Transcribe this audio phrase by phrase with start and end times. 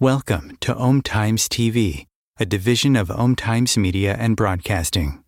[0.00, 2.06] Welcome to Om Times TV,
[2.38, 5.24] a division of Om Times Media and Broadcasting.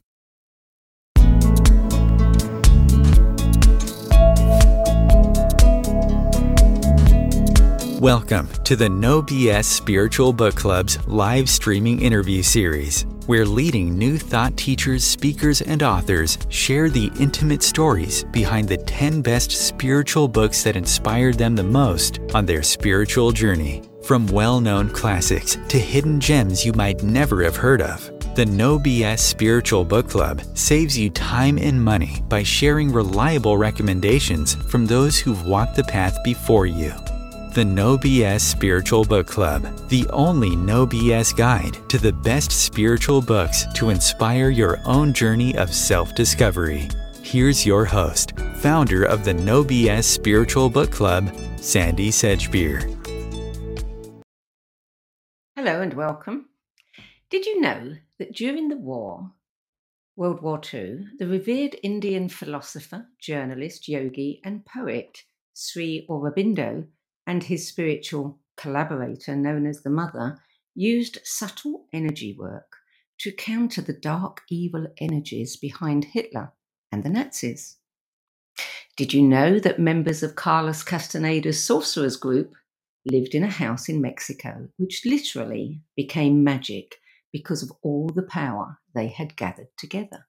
[7.98, 14.18] Welcome to the No BS Spiritual Book Club's live streaming interview series, where leading new
[14.18, 20.62] thought teachers, speakers, and authors share the intimate stories behind the 10 best spiritual books
[20.62, 23.82] that inspired them the most on their spiritual journey.
[24.04, 28.78] From well known classics to hidden gems you might never have heard of, the No
[28.78, 35.18] BS Spiritual Book Club saves you time and money by sharing reliable recommendations from those
[35.18, 36.92] who've walked the path before you.
[37.54, 43.20] The No BS Spiritual Book Club, the only no BS guide to the best spiritual
[43.20, 46.88] books to inspire your own journey of self discovery.
[47.22, 52.99] Here's your host, founder of the No BS Spiritual Book Club, Sandie Sedgbeer.
[55.62, 56.48] Hello and welcome.
[57.28, 59.32] Did you know that during the war,
[60.16, 65.22] World War II, the revered Indian philosopher, journalist, yogi, and poet
[65.52, 66.86] Sri Aurobindo
[67.26, 70.38] and his spiritual collaborator, known as the Mother,
[70.74, 72.76] used subtle energy work
[73.18, 76.52] to counter the dark, evil energies behind Hitler
[76.90, 77.76] and the Nazis.
[78.96, 82.54] Did you know that members of Carlos Castaneda's sorcerers group
[83.04, 86.96] lived in a house in Mexico, which literally became magic
[87.32, 90.26] because of all the power they had gathered together?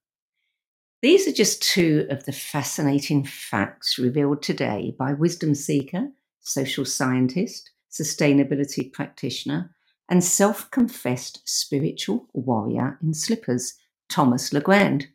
[1.02, 6.10] These are just two of the fascinating facts revealed today by wisdom seeker
[6.44, 9.74] social scientist, sustainability practitioner,
[10.10, 13.76] and self confessed spiritual warrior in slippers,
[14.10, 15.08] Thomas Legrand,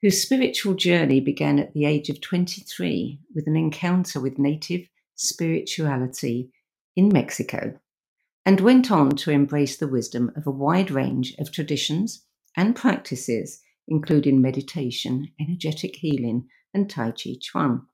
[0.00, 6.50] whose spiritual journey began at the age of 23 with an encounter with native spirituality
[6.96, 7.78] in Mexico,
[8.44, 12.24] and went on to embrace the wisdom of a wide range of traditions
[12.56, 17.86] and practices, including meditation, energetic healing, and Tai Chi Chuan.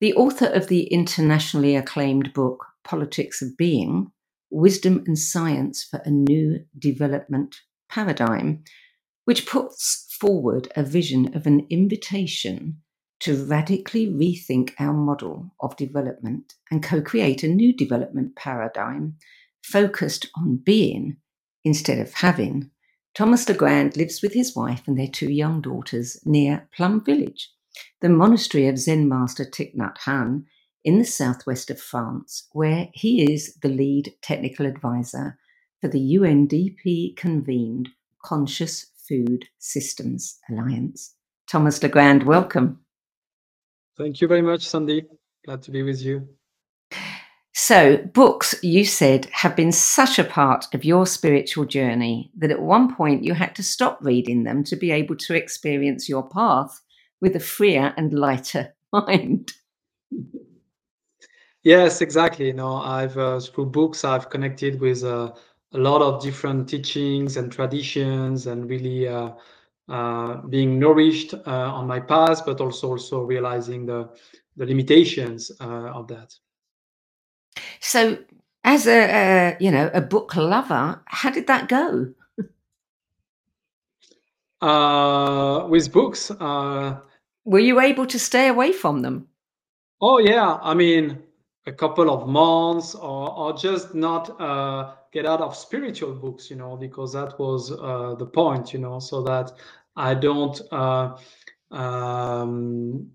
[0.00, 4.12] The author of the internationally acclaimed book Politics of Being
[4.50, 7.54] Wisdom and Science for a New Development
[7.88, 8.62] Paradigm,
[9.24, 12.80] which puts forward a vision of an invitation
[13.20, 19.16] to radically rethink our model of development and co create a new development paradigm
[19.62, 21.16] focused on being
[21.64, 22.70] instead of having.
[23.14, 27.50] Thomas Legrand lives with his wife and their two young daughters near Plum Village
[28.00, 30.44] the monastery of Zen master Thich Nhat Hanh
[30.84, 35.38] in the southwest of France, where he is the lead technical advisor
[35.80, 37.90] for the UNDP convened
[38.24, 41.14] Conscious Food Systems Alliance.
[41.48, 42.80] Thomas Legrand, welcome.
[43.98, 45.04] Thank you very much, Sandie.
[45.44, 46.28] Glad to be with you.
[47.52, 52.62] So, books, you said, have been such a part of your spiritual journey that at
[52.62, 56.80] one point you had to stop reading them to be able to experience your path
[57.20, 59.52] with a freer and lighter mind.
[61.64, 62.46] Yes, exactly.
[62.46, 65.32] You know, I've uh, through books I've connected with uh,
[65.72, 69.32] a lot of different teachings and traditions, and really uh,
[70.48, 74.08] being nourished uh, on my past, but also also realizing the
[74.56, 76.34] the limitations uh, of that.
[77.80, 78.18] So,
[78.64, 82.14] as a, you know a book lover, how did that go?
[85.70, 89.28] with books, were you able to stay away from them?
[90.00, 91.22] Oh yeah, I mean
[91.66, 96.56] a couple of months, or or just not uh, get out of spiritual books, you
[96.56, 99.52] know, because that was uh, the point, you know, so that
[99.98, 101.16] I don't uh,
[101.70, 103.10] um,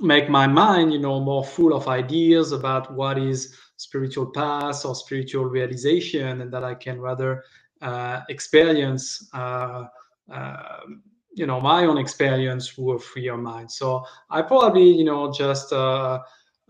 [0.00, 4.94] make my mind, you know, more full of ideas about what is spiritual path or
[4.94, 7.44] spiritual realization, and that I can rather
[7.82, 9.28] uh, experience.
[9.32, 9.84] Uh,
[10.30, 11.02] um,
[11.34, 15.72] you know my own experience through a freer mind so i probably you know just
[15.72, 16.18] uh,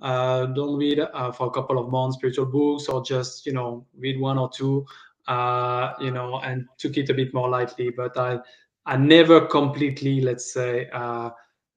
[0.01, 3.85] uh, don't read uh, for a couple of months spiritual books or just you know
[3.99, 4.87] read one or two
[5.29, 8.39] uh, you know and took it a bit more lightly but i
[8.87, 11.31] i never completely let's say uh,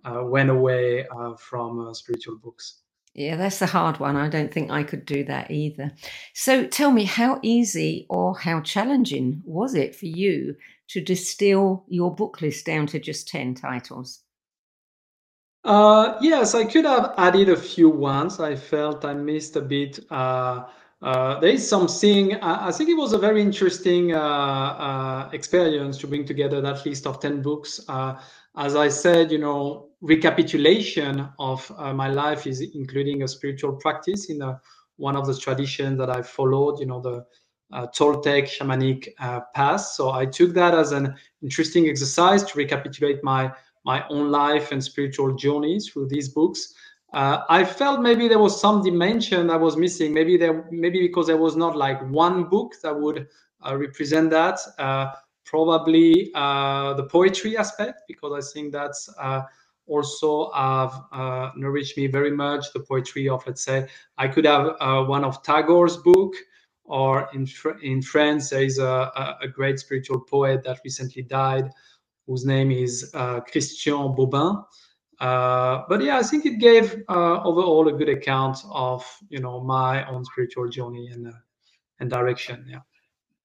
[0.05, 1.05] uh, went away
[1.37, 2.81] from spiritual books
[3.15, 4.17] yeah, that's the hard one.
[4.17, 5.93] I don't think I could do that either.
[6.33, 10.57] So tell me, how easy or how challenging was it for you
[10.89, 14.19] to distill your book list down to just 10 titles?
[15.63, 18.41] Uh, yes, I could have added a few ones.
[18.41, 19.97] I felt I missed a bit.
[20.11, 20.65] Uh,
[21.05, 25.99] uh, there is something, I, I, think it was a very interesting uh, uh, experience
[25.99, 27.79] to bring together that list of 10 books.
[27.87, 28.19] Uh,
[28.57, 34.31] as I said, you know, recapitulation of uh, my life is including a spiritual practice
[34.31, 34.59] in a,
[34.95, 37.23] one of the traditions that I followed, you know, the
[37.71, 39.09] Toltec shamanic
[39.53, 39.95] past.
[39.95, 41.13] So I took that as an
[41.43, 43.51] interesting exercise to recapitulate my
[43.85, 46.73] my own life and spiritual journey through these books.
[47.15, 50.13] Uh, I felt maybe there was some dimension that was missing.
[50.13, 53.27] Maybe there, maybe because there was not like one book that would
[53.65, 54.59] uh, represent that.
[54.77, 55.13] Uh,
[55.45, 59.09] probably uh, the poetry aspect, because I think that's
[59.87, 62.65] also have uh, nourished me very much.
[62.73, 66.33] The poetry of, let's say, I could have uh, one of Tagore's book,
[66.83, 67.47] or in
[67.81, 71.69] in France there is a, a, great spiritual poet that recently died,
[72.27, 74.63] whose name is uh, Christian Bobin.
[75.19, 79.61] Uh, but yeah, I think it gave uh, overall a good account of you know
[79.61, 81.31] my own spiritual journey and uh,
[81.99, 82.65] and direction.
[82.67, 82.81] Yeah.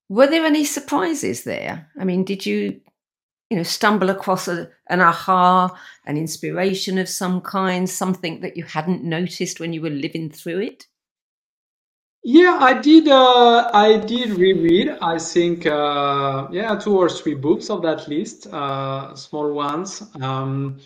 [0.08, 1.88] Were there any surprises there?
[1.99, 2.81] I mean, did you
[3.50, 5.76] you know stumble across a, an aha
[6.06, 10.61] an inspiration of some kind something that you hadn't noticed when you were living through
[10.61, 10.87] it
[12.22, 17.70] yeah i did uh, i did reread i think uh, yeah two or three books
[17.70, 20.78] of that list uh, small ones um,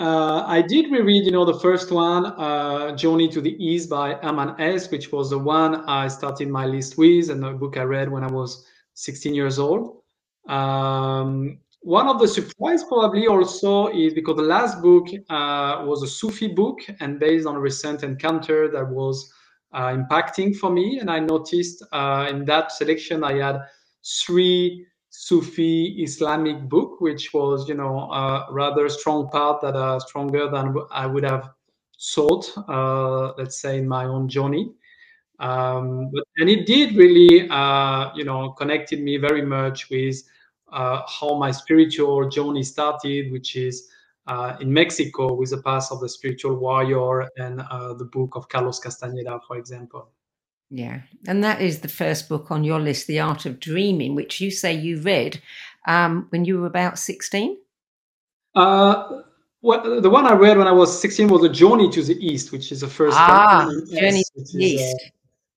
[0.00, 4.14] uh, I did reread, you know, the first one, uh, Journey to the East by
[4.14, 7.82] Hermann Hesse, which was the one I started my list with and a book I
[7.82, 8.64] read when I was
[8.94, 10.00] 16 years old.
[10.48, 16.06] Um, one of the surprise probably also is because the last book uh, was a
[16.06, 19.30] Sufi book and based on a recent encounter that was
[19.74, 20.98] uh, impacting for me.
[21.00, 23.60] And I noticed uh, in that selection I had
[24.24, 24.86] three
[25.30, 30.74] Sufi Islamic book, which was you know a rather strong part that are stronger than
[30.90, 31.50] I would have
[32.14, 32.44] thought.
[32.68, 34.72] Uh, let's say in my own journey.
[35.38, 40.16] Um, but, and it did really, uh, you know, connected me very much with
[40.72, 43.88] uh, how my spiritual journey started, which is
[44.26, 48.48] uh, in Mexico with the path of the spiritual warrior and uh, the book of
[48.48, 50.10] Carlos Castaneda, for example.
[50.70, 54.40] Yeah, and that is the first book on your list, The Art of Dreaming, which
[54.40, 55.42] you say you read
[55.86, 57.58] um, when you were about 16?
[58.54, 59.22] Uh,
[59.62, 62.52] well, the one I read when I was 16 was A Journey to the East,
[62.52, 64.96] which is the first ah, Journey to the East.
[64.96, 65.08] Uh,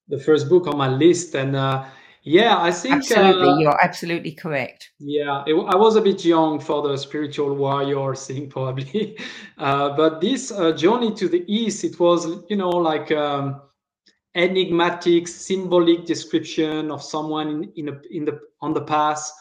[0.09, 1.85] the first book on my list, and uh,
[2.23, 4.91] yeah, I think absolutely, uh, you're absolutely correct.
[4.99, 9.17] Yeah, it, I was a bit young for the spiritual warrior thing, probably,
[9.57, 13.61] uh, but this uh, journey to the east, it was you know like um,
[14.35, 19.31] enigmatic, symbolic description of someone in, in, a, in the on the path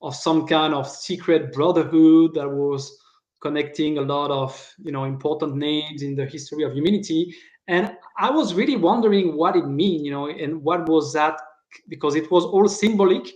[0.00, 2.98] of some kind of secret brotherhood that was
[3.40, 7.34] connecting a lot of you know important names in the history of humanity.
[7.68, 11.38] And i was really wondering what it mean you know and what was that
[11.88, 13.30] because it was all symbolic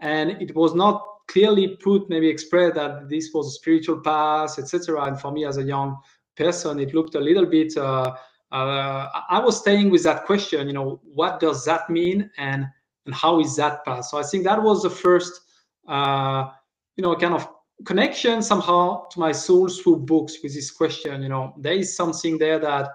[0.00, 5.04] and it was not clearly put maybe expressed that this was a spiritual path etc
[5.04, 5.96] and for me as a young
[6.36, 8.14] person it looked a little bit uh,
[8.52, 12.66] uh, i was staying with that question you know what does that mean and
[13.06, 15.40] and how is that path so i think that was the first
[15.88, 16.48] uh,
[16.96, 17.48] you know kind of
[17.84, 22.38] connection somehow to my soul through books with this question you know there is something
[22.38, 22.90] there that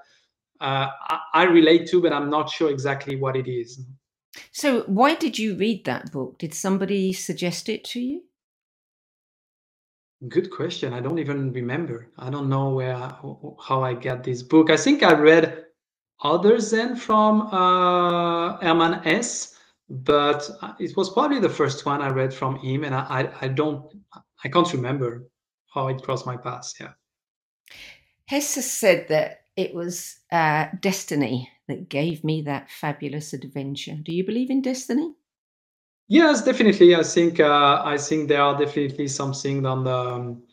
[0.62, 3.82] uh, I, I, relate to, but I'm not sure exactly what it is.
[4.52, 6.38] So, why did you read that book?
[6.38, 8.22] Did somebody suggest it to you?
[10.28, 10.94] Good question.
[10.94, 12.08] I don't even remember.
[12.18, 14.70] I don't know where how I got this book.
[14.70, 15.66] I think I read
[16.24, 19.58] others than from uh, Hermann Hesse,
[19.90, 23.48] but uh, it was probably the first one I read from him, and I, I
[23.48, 23.92] don't
[24.44, 25.28] I can't remember
[25.74, 26.72] how it crossed my path.
[26.80, 26.94] Yeah.
[28.26, 33.96] Hesse said that it was uh, destiny that gave me that fabulous adventure.
[33.96, 35.16] Do you believe in destiny?
[36.12, 36.94] Yes, definitely.
[36.94, 40.44] I think uh, I think there are definitely something on the um,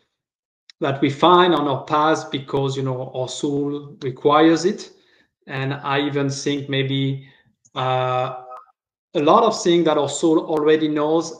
[0.80, 4.92] that we find on our path because you know our soul requires it,
[5.48, 7.28] and I even think maybe
[7.74, 8.36] uh,
[9.14, 11.34] a lot of things that our soul already knows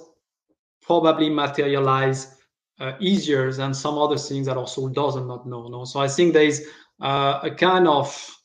[0.82, 2.38] probably materialize
[2.80, 5.68] uh, easier than some other things that our soul does not not know.
[5.68, 5.84] No?
[5.84, 6.66] So I think there is
[7.00, 8.37] uh, a kind of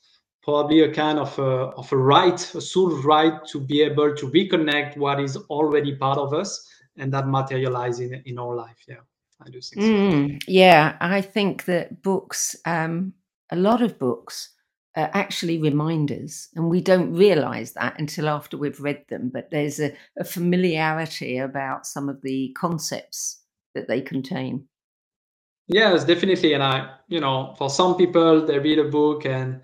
[0.44, 4.28] probably a kind of a, of a right, a soul right to be able to
[4.28, 8.78] reconnect what is already part of us and that materialize in, in our life.
[8.88, 8.98] Yeah,
[9.42, 10.52] I do think mm, so.
[10.52, 13.14] Yeah, I think that books, um,
[13.52, 14.50] a lot of books,
[14.96, 19.32] are actually reminders, and we don't realize that until after we've read them.
[19.34, 23.42] But there's a, a familiarity about some of the concepts
[23.74, 24.68] that they contain.
[25.68, 26.54] Yes, definitely.
[26.54, 29.62] And I, you know, for some people, they read a book and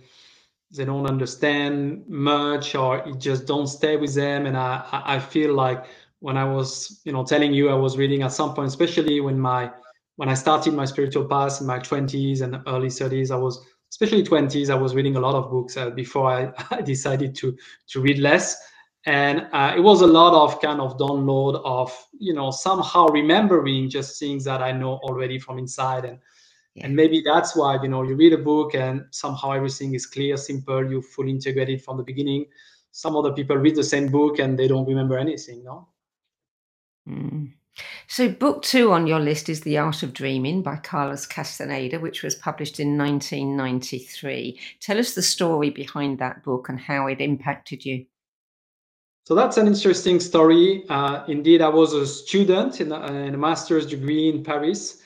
[0.71, 4.45] they don't understand much or just don't stay with them.
[4.45, 5.85] And i i feel like
[6.19, 9.39] when i was you know telling you i was reading at some point especially when
[9.39, 9.71] my
[10.17, 14.23] when i started my spiritual path in my 20s and early 30s i was especially
[14.23, 17.55] 20s i was reading a lot of books uh, before I, I decided to
[17.89, 18.57] to read less.
[19.05, 23.89] And uh, it was a lot of kind of download of you know somehow remembering
[23.89, 26.03] just things that i know already from inside.
[26.03, 26.19] And
[26.79, 26.85] yeah.
[26.85, 30.37] and maybe that's why you know you read a book and somehow everything is clear
[30.37, 32.45] simple you fully integrate it from the beginning
[32.91, 35.87] some other people read the same book and they don't remember anything no
[37.07, 37.51] mm.
[38.07, 42.23] So, book two on your list is The Art of Dreaming by Carlos Castaneda, which
[42.23, 44.59] was published in 1993.
[44.79, 48.05] Tell us the story behind that book and how it impacted you.
[49.25, 50.85] So, that's an interesting story.
[50.89, 55.01] Uh, indeed, I was a student in a, in a, master's degree in Paris,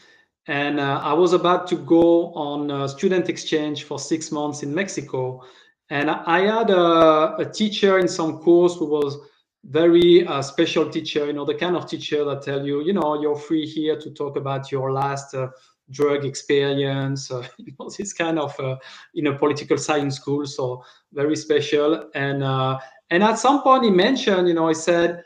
[0.48, 4.74] and uh, I was about to go on a student exchange for six months in
[4.74, 5.42] Mexico.
[5.90, 9.18] And I had a, a teacher in some course who was
[9.66, 13.22] very uh, special teacher, you know, the kind of teacher that tell you, you know,
[13.22, 15.48] you're free here to talk about your last uh,
[15.92, 18.76] drug experience, uh, you know, this kind of uh,
[19.16, 20.84] in a political science school, so
[21.14, 22.10] very special.
[22.16, 25.24] And uh, and at some point he mentioned, you know, he said,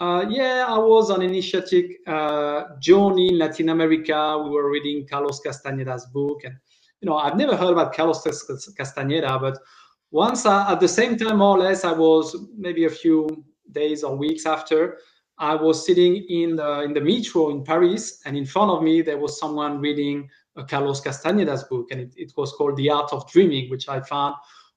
[0.00, 2.04] uh, yeah, I was on initiatic
[2.80, 4.40] journey in Latin America.
[4.42, 6.54] We were reading Carlos Castaneda's book, and
[7.00, 8.22] you know, I've never heard about Carlos
[8.76, 9.58] Castaneda, but
[10.10, 14.16] once at the same time, more or less, I was maybe a few days or
[14.16, 14.98] weeks after,
[15.38, 19.02] I was sitting in the in the metro in Paris, and in front of me
[19.02, 20.28] there was someone reading
[20.68, 24.34] Carlos Castaneda's book, and it, it, was called The Art of Dreaming, which I found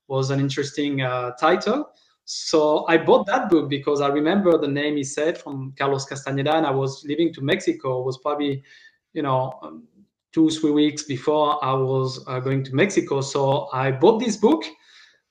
[0.08, 1.90] was an interesting uh, title.
[2.26, 6.56] So I bought that book because I remember the name he said from Carlos Castaneda,
[6.56, 8.02] and I was leaving to Mexico.
[8.02, 8.64] It was probably,
[9.14, 9.88] you know, um,
[10.32, 13.22] two three weeks before I was uh, going to Mexico.
[13.22, 14.64] So I bought this book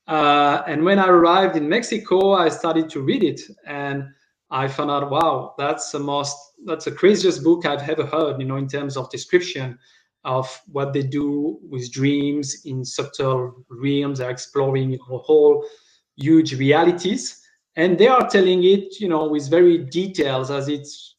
[0.07, 4.05] uh, and when I arrived in Mexico, I started to read it, and
[4.51, 8.41] I found out, wow, that's the most, that's the craziest book I've ever heard.
[8.41, 9.79] You know, in terms of description
[10.25, 14.19] of what they do with dreams in subtle realms.
[14.19, 15.67] They're exploring know, whole
[16.16, 17.42] huge realities,
[17.76, 21.16] and they are telling it, you know, with very details, as it's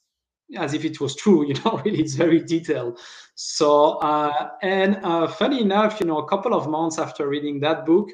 [0.58, 1.46] as if it was true.
[1.48, 3.00] You know, really, it's very detailed.
[3.36, 7.86] So, uh, and uh, funny enough, you know, a couple of months after reading that
[7.86, 8.10] book.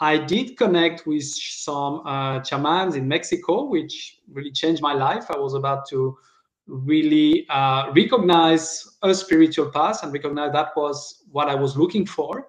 [0.00, 5.30] I did connect with some uh, chamans in Mexico, which really changed my life.
[5.30, 6.18] I was about to
[6.66, 12.48] really uh, recognize a spiritual path and recognize that was what I was looking for.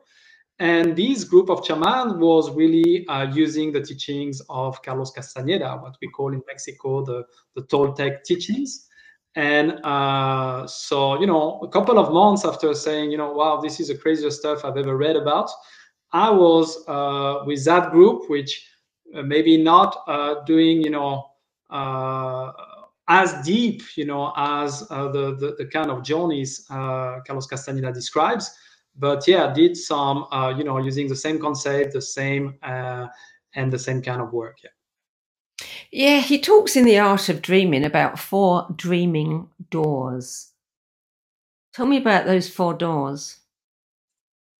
[0.60, 5.98] And this group of chamans was really uh, using the teachings of Carlos Castaneda, what
[6.02, 8.88] we call in Mexico the, the Toltec teachings.
[9.36, 13.82] And uh, so, you know, a couple of months after saying, you know, wow, this
[13.82, 15.50] is the craziest stuff I've ever read about,
[16.14, 18.66] I was uh, with that group, which
[19.14, 21.26] uh, maybe not uh, doing, you know,
[21.70, 22.54] uh,
[23.10, 28.50] as deep, you know, as the, the, the kind of journeys Carlos Castaneda describes,
[28.98, 33.08] but yeah, did some, uh, you know, using the same concept, the same uh,
[33.54, 34.58] and the same kind of work.
[34.64, 34.70] Yeah.
[35.92, 40.52] Yeah, he talks in the art of dreaming about four dreaming doors.
[41.74, 43.38] Tell me about those four doors.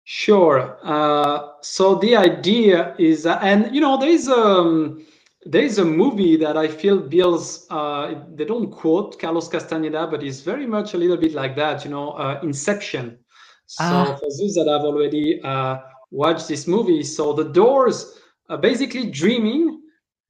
[0.06, 0.78] Sure.
[0.84, 5.06] Uh, so the idea is, uh, and you know, there is um,
[5.46, 7.66] there is a movie that I feel builds.
[7.70, 11.84] Uh, they don't quote Carlos Castaneda, but it's very much a little bit like that.
[11.84, 13.18] You know, uh, Inception.
[13.68, 14.16] So ah.
[14.16, 15.78] for those that have already uh,
[16.12, 18.20] watched this movie, so the doors
[18.50, 19.82] are basically dreaming.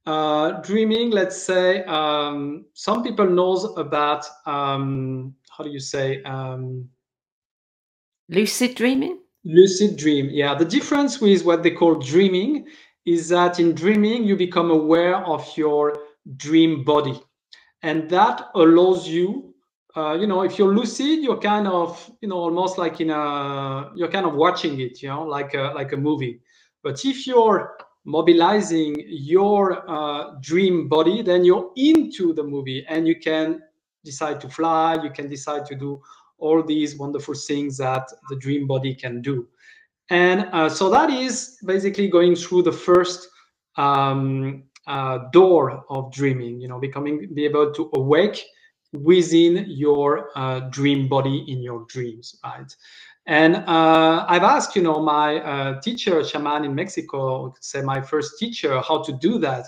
[0.06, 6.88] Uh, dreaming, let's say, um, some people knows about um, how do you say um,
[8.28, 10.28] lucid dreaming Lucid dream.
[10.30, 10.54] Yeah.
[10.54, 12.66] The difference with what they call dreaming
[13.04, 15.96] is that in dreaming, you become aware of your
[16.36, 17.22] dream body.
[17.82, 19.54] And that allows you,
[19.96, 23.90] uh, you know, if you're lucid, you're kind of, you know, almost like in a,
[23.94, 26.40] you're kind of watching it, you know, like a, like a movie.
[26.82, 33.18] But if you're mobilizing your uh, dream body, then you're into the movie and you
[33.18, 33.62] can
[34.04, 36.00] decide to fly, you can decide to do
[36.38, 39.48] all these wonderful things that the dream body can do.
[40.10, 43.28] And uh, so that is basically going through the first
[43.76, 48.44] um, uh, door of dreaming, you know, becoming, be able to awake
[48.92, 52.74] within your uh, dream body in your dreams, right?
[53.26, 58.38] And uh, I've asked, you know, my uh, teacher, shaman in Mexico, say my first
[58.38, 59.66] teacher, how to do that.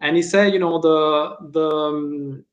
[0.00, 2.44] And he said, you know, the, the, um,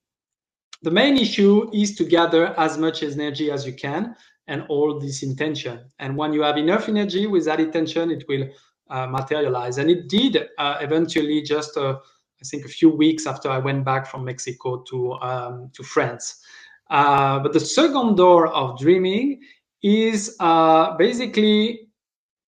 [0.82, 4.16] the main issue is to gather as much energy as you can
[4.48, 5.92] and all this intention.
[6.00, 8.50] And when you have enough energy with that intention, it will
[8.90, 9.78] uh, materialize.
[9.78, 12.00] And it did uh, eventually just, uh,
[12.42, 16.42] I think, a few weeks after I went back from Mexico to, um, to France.
[16.90, 19.42] Uh, but the second door of dreaming
[19.84, 21.90] is uh, basically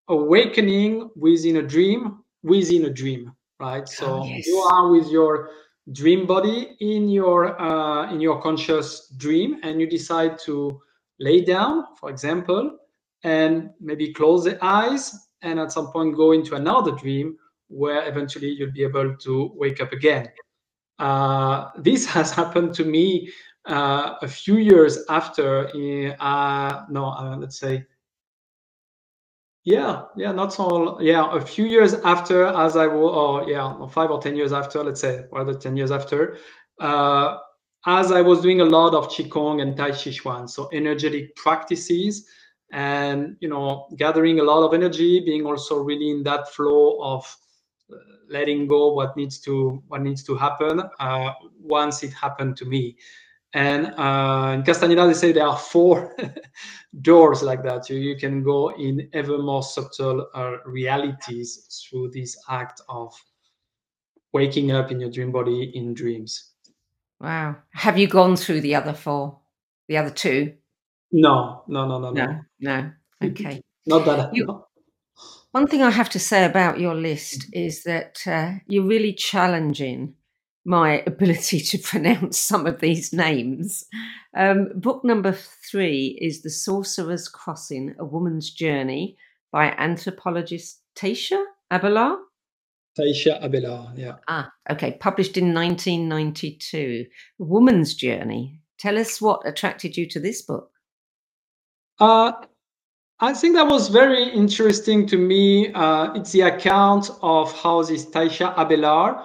[0.08, 3.88] awakening within a dream within a dream, right?
[3.88, 4.48] So Oh, yes.
[4.48, 5.50] you are with your
[5.92, 10.82] dream body in your uh, in your conscious dream, and you decide to
[11.20, 12.78] lay down, for example,
[13.24, 17.38] and maybe close the eyes, and at some point go into another dream
[17.72, 20.30] where eventually you'll be able to wake up again.
[21.00, 23.32] Uh, this has happened to me
[23.66, 25.68] uh, a few years after.
[26.20, 27.86] Uh, no, uh, let's say
[29.64, 31.00] yeah, yeah, not so.
[31.00, 34.84] Yeah, a few years after, as I will, or yeah, five or ten years after,
[34.84, 36.38] let's say, rather ten years after,
[36.80, 37.38] uh,
[37.86, 42.28] as I was doing a lot of qigong and tai chi chuan, so energetic practices,
[42.72, 47.24] and you know, gathering a lot of energy, being also really in that flow of
[48.30, 52.98] letting go what needs to what needs to happen uh, once it happened to me.
[53.54, 56.16] And uh, in Castaneda, they say there are four
[57.02, 57.90] doors like that.
[57.90, 63.14] You, you can go in ever more subtle uh, realities through this act of
[64.32, 66.52] waking up in your dream body in dreams.
[67.20, 67.58] Wow.
[67.74, 69.40] Have you gone through the other four?
[69.90, 70.54] The other two?
[71.12, 72.26] No, no, no, no, no.
[72.26, 72.92] No, no.
[73.24, 73.62] Okay.
[73.86, 74.34] Not that.
[74.34, 74.68] You- no.
[75.52, 80.16] One thing I have to say about your list is that uh, you're really challenging
[80.64, 83.86] my ability to pronounce some of these names.
[84.36, 85.34] Um, book number
[85.70, 89.18] three is The Sorcerer's Crossing A Woman's Journey
[89.52, 92.20] by anthropologist Tasha Abelard.
[92.98, 94.16] Taisha Abelard, yeah.
[94.28, 97.06] Ah, okay, published in 1992.
[97.40, 98.62] A Woman's Journey.
[98.80, 100.72] Tell us what attracted you to this book.
[102.00, 102.32] Uh,
[103.24, 105.72] I think that was very interesting to me.
[105.74, 109.18] Uh, it's the account of how this Taisha Abelard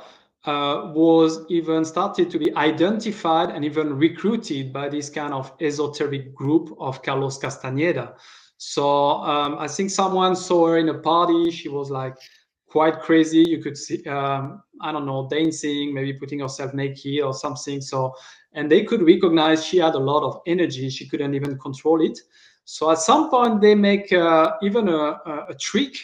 [0.45, 6.35] uh, was even started to be identified and even recruited by this kind of esoteric
[6.35, 8.17] group of Carlos Castaneda.
[8.59, 11.51] So um, I think someone saw her in a party.
[11.51, 12.17] She was like
[12.69, 13.47] quite crazy.
[13.49, 17.81] You could see, um, I don't know, dancing, maybe putting herself naked or something.
[17.81, 18.13] So,
[18.53, 20.91] and they could recognize she had a lot of energy.
[20.91, 22.21] She couldn't even control it.
[22.67, 25.97] So at some point, they make uh, even a, a, trick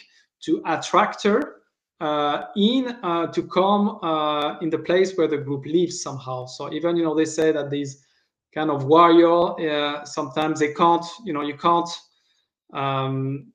[0.43, 1.57] to attract her
[1.99, 3.99] uh, in uh, to come
[4.61, 6.45] in the place where the group lives somehow.
[6.45, 8.05] So even you know they say that these
[8.55, 11.89] kind of warrior sometimes they can't you know you can't.
[12.73, 13.51] Um,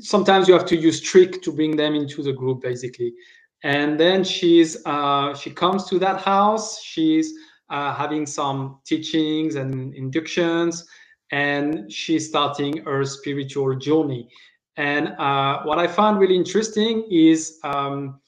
[0.00, 3.14] sometimes you have to use trick to bring them into the group basically.
[3.62, 6.82] And then she's uh, she comes to that house.
[6.82, 7.32] She's
[7.70, 10.86] uh, having some teachings and inductions,
[11.30, 14.28] and she's starting her spiritual journey.
[14.76, 18.20] And uh, what I found really interesting is um,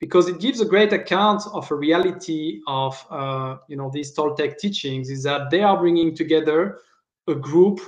[0.00, 4.58] because it gives a great account of a reality of uh, you know these Toltec
[4.58, 6.78] teachings is that they are bringing together
[7.26, 7.80] a group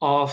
[0.00, 0.30] of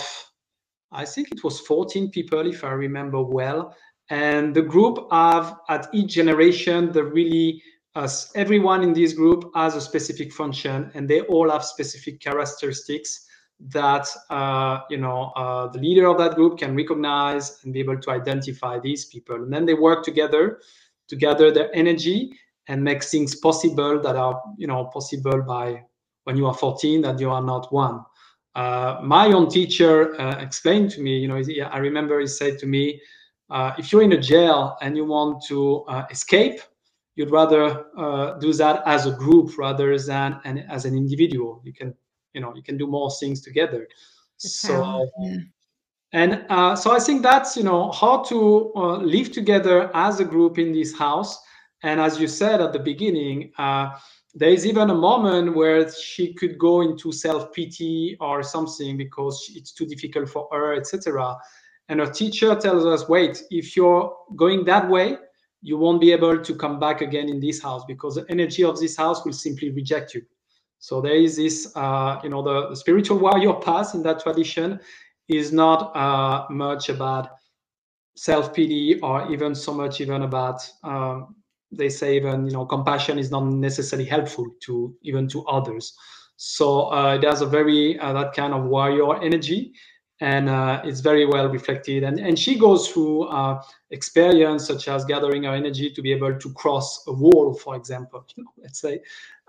[0.91, 3.75] I think it was 14 people if I remember well,
[4.11, 7.63] and the group have at each generation the really
[7.95, 13.27] as everyone in this group has a specific function and they all have specific characteristics
[13.69, 17.97] that uh, you know uh, the leader of that group can recognize and be able
[17.99, 19.35] to identify these people.
[19.35, 20.59] And then they work together
[21.07, 25.83] to gather their energy and make things possible that are you know possible by
[26.25, 28.01] when you are 14 that you are not one.
[28.55, 32.67] Uh, my own teacher uh, explained to me you know i remember he said to
[32.67, 33.01] me
[33.49, 36.61] uh, if you're in a jail and you want to uh, escape
[37.15, 37.85] you'd rather
[38.39, 41.61] do that as a group rather than an, as an individual.
[41.63, 41.95] You can
[42.33, 43.87] you know you can do more things together.
[44.37, 45.37] So yeah.
[46.11, 50.25] and uh, so i think that's you know how to uh, live together as a
[50.25, 51.39] group in this house.
[51.85, 53.97] And as you said at the beginning uh,
[54.35, 59.71] there is even a moment where she could go into self-pity or something because it's
[59.71, 61.37] too difficult for her etc
[61.89, 65.17] and her teacher tells us wait if you're going that way
[65.61, 68.79] you won't be able to come back again in this house because the energy of
[68.79, 70.21] this house will simply reject you
[70.83, 74.81] so there is this, uh, you know, the, the, spiritual warrior path in that tradition
[75.29, 77.29] is not uh, much about
[78.17, 81.37] self-pity or even so much even about, um,
[81.71, 85.95] they say even, you know, compassion is not necessarily helpful to even to others.
[86.35, 89.71] So uh, there's a very, uh, that kind of warrior energy
[90.23, 92.03] and uh, it's very well reflected.
[92.03, 96.37] And, and she goes through uh, experience such as gathering her energy to be able
[96.37, 98.99] to cross a wall, for example, you know, let's say,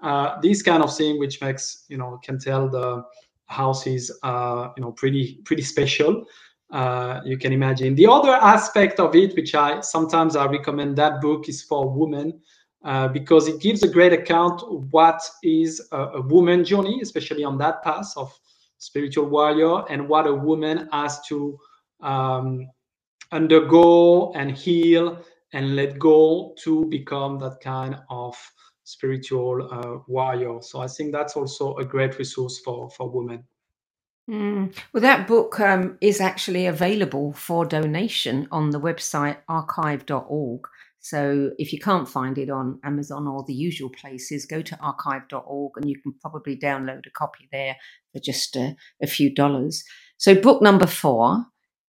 [0.04, 3.02] uh, this kind of thing, which makes you know can tell the
[3.46, 6.24] house is uh, you know pretty pretty special.
[6.70, 11.20] Uh, you can imagine the other aspect of it, which I sometimes I recommend that
[11.20, 12.40] book is for women.
[12.84, 17.42] Uh, because it gives a great account of what is a, a woman journey, especially
[17.42, 18.30] on that path of
[18.76, 21.58] spiritual warrior, and what a woman has to
[22.02, 22.66] um,
[23.32, 25.18] undergo and heal
[25.54, 28.36] and let go to become that kind of
[28.84, 30.60] spiritual uh, warrior.
[30.60, 33.44] So I think that's also a great resource for for women.
[34.30, 34.74] Mm.
[34.92, 40.60] Well, that book um, is actually available for donation on the website archive.org.
[41.00, 45.72] So if you can't find it on Amazon or the usual places, go to archive.org
[45.76, 47.76] and you can probably download a copy there
[48.12, 49.84] for just a, a few dollars.
[50.16, 51.44] So, book number four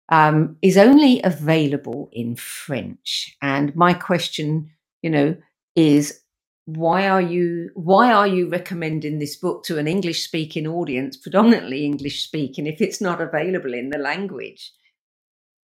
[0.08, 3.36] um, is only available in French.
[3.40, 4.70] And my question,
[5.02, 5.36] you know,
[5.76, 6.23] is
[6.66, 11.84] why are you why are you recommending this book to an English speaking audience, predominantly
[11.84, 14.72] English speaking, if it's not available in the language?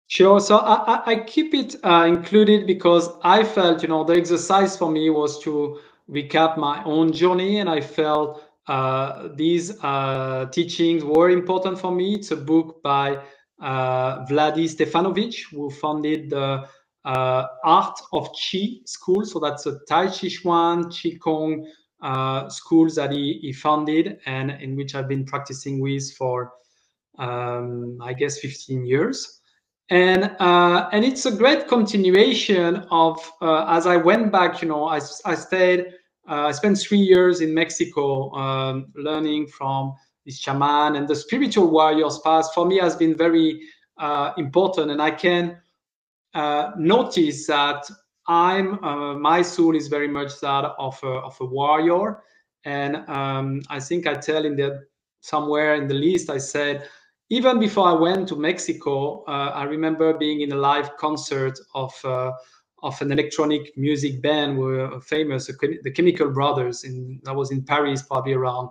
[0.08, 0.38] Sure.
[0.38, 4.88] So I, I keep it uh, included because I felt, you know, the exercise for
[4.88, 11.30] me was to recap my own journey, and I felt uh, these uh, teachings were
[11.30, 12.14] important for me.
[12.14, 13.18] It's a book by
[13.60, 16.68] uh, Vladi Stefanovic, who founded the
[17.06, 19.24] Art of Qi school.
[19.24, 21.66] So that's a Tai Chi Chuan, Qi Gong
[22.02, 26.52] uh, schools that he, he founded and in which I've been practicing with for,
[27.18, 29.40] um, I guess, 15 years
[29.90, 34.60] and uh, and it's a great continuation of uh, as I went back.
[34.62, 35.86] You know, I, I stayed.
[36.28, 41.70] Uh, I spent three years in Mexico um, learning from this shaman and the spiritual
[41.70, 42.52] warriors path.
[42.52, 43.60] For me, has been very
[43.98, 45.56] uh, important, and I can
[46.36, 47.88] uh, notice that
[48.28, 52.22] I'm uh, my soul is very much that of a, of a warrior,
[52.64, 54.86] and um, I think I tell in the
[55.20, 56.88] somewhere in the list I said
[57.28, 61.92] even before I went to Mexico, uh, I remember being in a live concert of
[62.04, 62.32] uh,
[62.82, 66.84] of an electronic music band, were famous, the Chemical Brothers.
[66.84, 68.68] In I was in Paris, probably around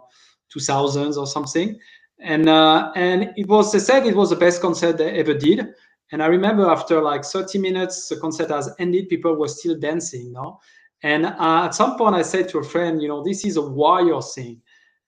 [0.55, 1.77] 2000s or something,
[2.19, 5.73] and uh, and it was they said it was the best concert they ever did.
[6.15, 10.31] And I remember after like 30 minutes, the concert has ended, people were still dancing,
[10.31, 10.61] no.
[11.03, 13.61] And uh, at some point, I said to a friend, you know, this is a
[13.61, 14.61] warrior thing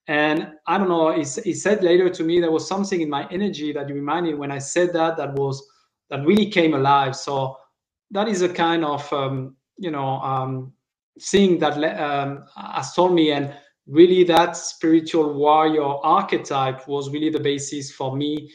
[0.08, 3.26] and I don't know, he, he said later to me there was something in my
[3.30, 5.66] energy that reminded when I said that that was
[6.10, 7.14] that really came alive.
[7.16, 7.56] So
[8.10, 10.72] that is a kind of um, you know um,
[11.20, 13.54] thing that um, has told me, and
[13.86, 18.50] really that spiritual warrior archetype was really the basis for me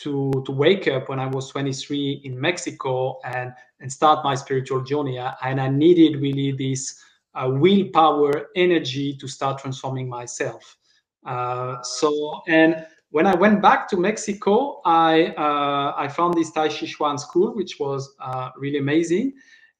[0.00, 4.82] to to wake up when I was 23 in Mexico and and start my spiritual
[4.82, 5.18] journey.
[5.18, 7.00] And I needed really this
[7.34, 10.76] uh, willpower, energy to start transforming myself.
[11.26, 16.68] Uh, so and when I went back to Mexico, I uh, I found this Tai
[16.68, 19.34] Chi Chuan school, which was uh, really amazing.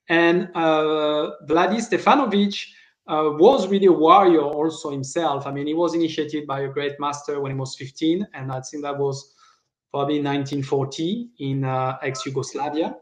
[0.09, 2.65] And uh, Vladi Stefanovic
[3.09, 5.47] uh, was really a warrior also himself.
[5.47, 8.61] I mean, he was initiated by a great master when he was 15, and I
[8.61, 9.35] think that was
[9.95, 12.97] probably 1940 in uh, ex-Yugoslavia.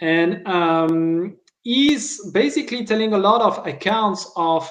[0.00, 4.70] And um, he's basically telling a lot of accounts of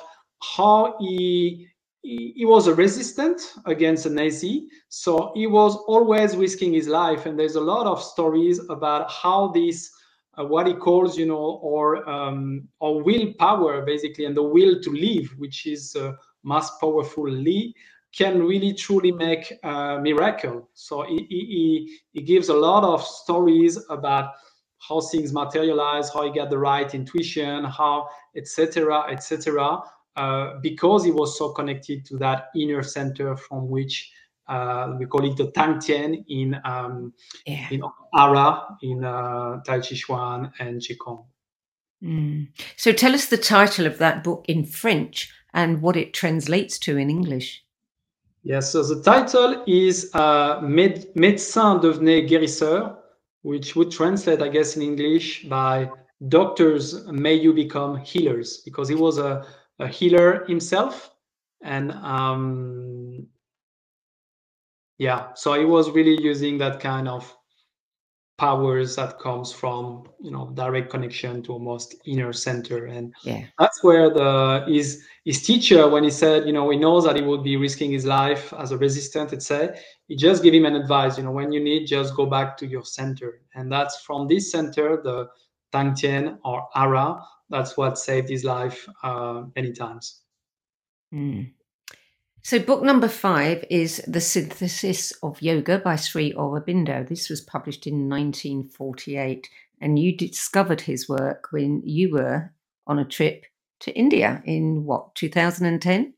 [0.56, 1.67] how he
[2.02, 7.26] he, was a resistant against the Nazi, so he was always risking his life.
[7.26, 9.91] And there's a lot of stories about how this,
[10.38, 14.91] uh, what he calls, you know, or um, or willpower, basically, and the will to
[14.91, 17.30] live, which is uh, most powerful
[18.15, 20.69] can really truly make a miracle.
[20.74, 24.32] So he, he, he gives a lot of stories about
[24.80, 29.06] how things materialize, how he got the right intuition, how etc.
[29.12, 29.80] etc.
[30.15, 34.12] Uh, because he was so connected to that inner center from which
[34.48, 37.13] uh, we call it the Tang Tien in um,
[37.45, 37.67] yeah.
[37.69, 37.84] in
[38.17, 41.26] Ara, in uh, Tai Chi Chuan and Qigong.
[42.04, 42.48] Mm.
[42.76, 46.98] So tell us the title of that book in French and what it translates to
[46.98, 47.63] in English.
[48.43, 52.95] Yes, so the title is uh, Med- Médecin devenez guérisseur,
[53.41, 55.89] which would translate, I guess, in English by
[56.28, 59.45] Doctors May You Become Healers, because he was a
[59.80, 61.12] a healer himself.
[61.62, 63.28] And um,
[64.97, 67.36] yeah so he was really using that kind of
[68.38, 72.86] powers that comes from you know direct connection to almost inner center.
[72.86, 73.45] And yeah.
[73.58, 77.21] that's where the his his teacher when he said you know he knows that he
[77.21, 79.51] would be risking his life as a resistant let's
[80.07, 82.65] he just give him an advice you know when you need just go back to
[82.65, 85.27] your center and that's from this center the
[85.71, 90.21] Tang Tien or Ara that's what saved his life uh, many times.
[91.13, 91.51] Mm.
[92.41, 97.07] So, book number five is The Synthesis of Yoga by Sri Aurobindo.
[97.07, 99.49] This was published in 1948,
[99.81, 102.53] and you discovered his work when you were
[102.87, 103.45] on a trip
[103.81, 106.13] to India in what, 2010?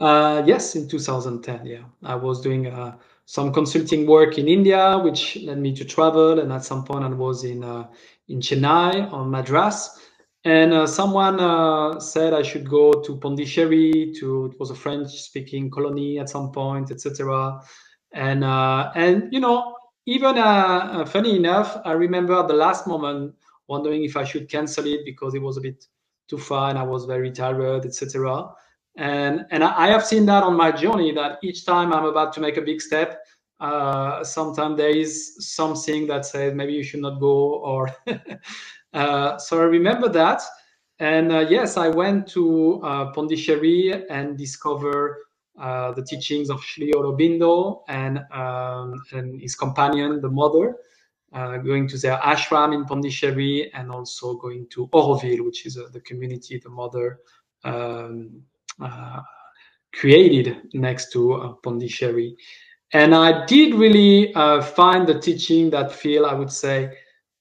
[0.00, 1.66] Uh, yes, in 2010.
[1.66, 6.40] Yeah, I was doing a, some consulting work in India, which led me to travel.
[6.40, 7.88] And at some point, I was in uh,
[8.28, 10.00] in Chennai on Madras.
[10.46, 14.12] And uh, someone uh, said I should go to Pondicherry.
[14.18, 17.60] To it was a French-speaking colony at some point, etc.
[18.12, 19.74] And uh, and you know,
[20.06, 23.34] even uh, funny enough, I remember the last moment
[23.68, 25.86] wondering if I should cancel it because it was a bit
[26.28, 28.50] too far and I was very tired, etc.
[28.96, 32.40] And and I have seen that on my journey that each time I'm about to
[32.40, 33.24] make a big step,
[33.60, 37.90] uh, sometimes there is something that says maybe you should not go or
[38.94, 40.42] uh, so I remember that.
[41.00, 45.24] And uh, yes, I went to uh, Pondicherry and discover
[45.60, 50.76] uh, the teachings of Sri Aurobindo and, um, and his companion, the mother,
[51.34, 55.88] uh, going to their ashram in Pondicherry and also going to Auroville, which is uh,
[55.92, 57.20] the community the mother
[57.64, 58.42] um,
[58.80, 59.20] uh,
[59.92, 62.36] created next to uh, Pondicherry.
[62.92, 66.96] And I did really uh, find the teaching that feel, I would say,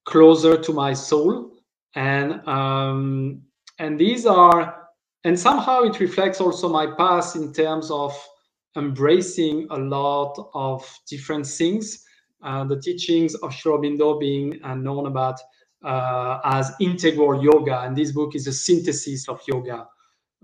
[0.06, 1.52] closer to my soul.
[1.96, 3.44] And um,
[3.80, 4.88] and these are,
[5.24, 8.14] and somehow it reflects also my past in terms of
[8.76, 12.03] embracing a lot of different things.
[12.44, 15.40] The teachings of Sri Aurobindo being uh, known about
[15.84, 19.88] uh, as integral yoga, and this book is a synthesis of yoga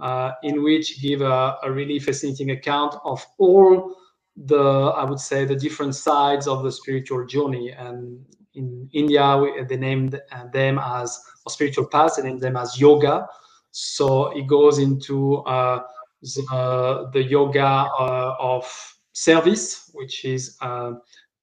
[0.01, 3.95] uh, in which give a, a, really fascinating account of all
[4.35, 7.71] the, I would say, the different sides of the spiritual journey.
[7.71, 12.79] And in India, we, they named uh, them as spiritual paths, they named them as
[12.79, 13.27] yoga.
[13.71, 15.83] So it goes into uh,
[16.21, 18.65] the, the, yoga of
[19.13, 20.57] service, which is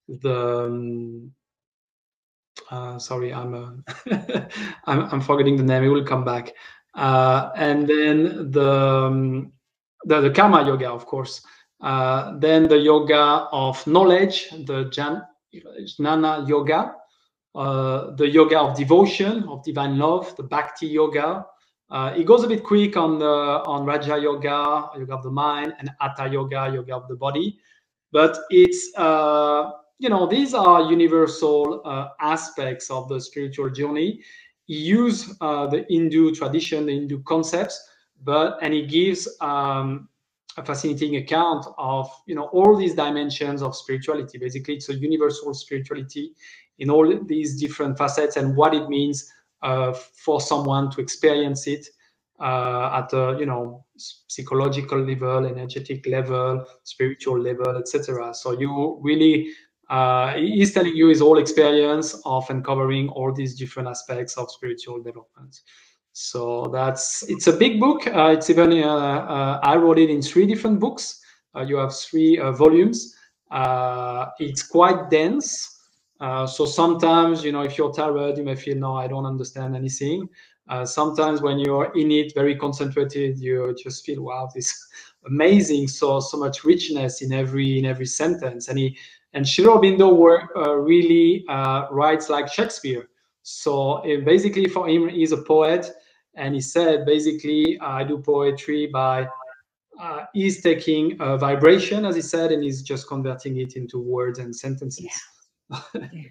[0.09, 1.33] the um,
[2.71, 3.85] uh, sorry, I'm,
[4.87, 5.85] I'm, I'm forgetting the name.
[5.85, 6.53] It will come back.
[6.95, 9.53] Uh, and then the, um,
[10.05, 11.43] the, the karma yoga, of course.
[11.81, 16.95] Uh, then the yoga of knowledge, the Jnana yoga,
[17.55, 21.47] uh, the yoga of devotion, of divine love, the Bhakti yoga.
[21.91, 25.75] Uh, it goes a bit quick on the on Raja yoga, yoga of the mind,
[25.79, 27.59] and Hatha yoga, yoga of the body.
[28.11, 34.21] But it's uh, you know these are universal uh, aspects of the spiritual journey
[34.67, 37.89] use uh, the Hindu tradition, the Hindu concepts,
[38.25, 40.09] but and he gives um,
[40.57, 44.39] a fascinating account of you know all these dimensions of spirituality.
[44.39, 46.33] Basically, it's a universal spirituality
[46.79, 49.33] in all these different facets and what it means
[49.63, 51.87] uh, for someone to experience it
[52.41, 58.35] uh, at a you know psychological level, energetic level, spiritual level, etc.
[58.35, 59.53] So you really
[59.89, 65.03] uh, he's telling you his whole experience of uncovering all these different aspects of spiritual
[65.03, 65.61] development.
[66.13, 68.07] So that's it's a big book.
[68.07, 71.21] Uh, it's even uh, uh I wrote it in three different books.
[71.55, 73.15] Uh, you have three uh, volumes.
[74.39, 75.79] it's quite dense.
[76.21, 80.29] so sometimes, you know, if you're tired, you may feel, no, I don't understand anything.
[80.85, 84.73] sometimes when you're in it, very concentrated, you just feel, wow, this
[85.27, 85.89] amazing.
[85.89, 88.69] So so much richness in every in every sentence.
[88.69, 88.99] And he
[89.37, 93.11] and Sri Aurobindo work, uh, really uh, writes like Shakespeare.
[93.43, 95.91] So basically, for him, he's a poet,
[96.35, 99.29] and he said basically, I do poetry by
[100.01, 104.39] uh, he's taking a vibration, as he said, and he's just converting it into words
[104.39, 105.07] and sentences.
[105.71, 105.81] Yeah.
[105.95, 106.23] yeah.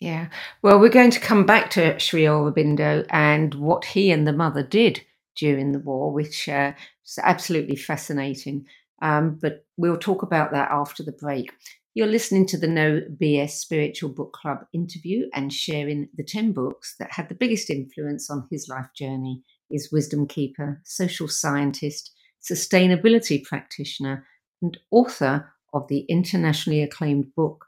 [0.00, 0.28] yeah.
[0.62, 4.64] Well, we're going to come back to Sri Aurobindo and what he and the mother
[4.64, 5.00] did
[5.36, 6.72] during the war, which uh,
[7.06, 8.66] is absolutely fascinating.
[9.00, 11.52] Um, but we'll talk about that after the break.
[11.94, 16.94] You're listening to the No BS Spiritual Book Club interview and sharing the 10 books
[16.98, 22.10] that had the biggest influence on his life journey is Wisdom Keeper, social scientist,
[22.42, 24.26] sustainability practitioner,
[24.62, 27.66] and author of the internationally acclaimed book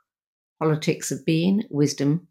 [0.59, 2.29] Politics of Being, Wisdom,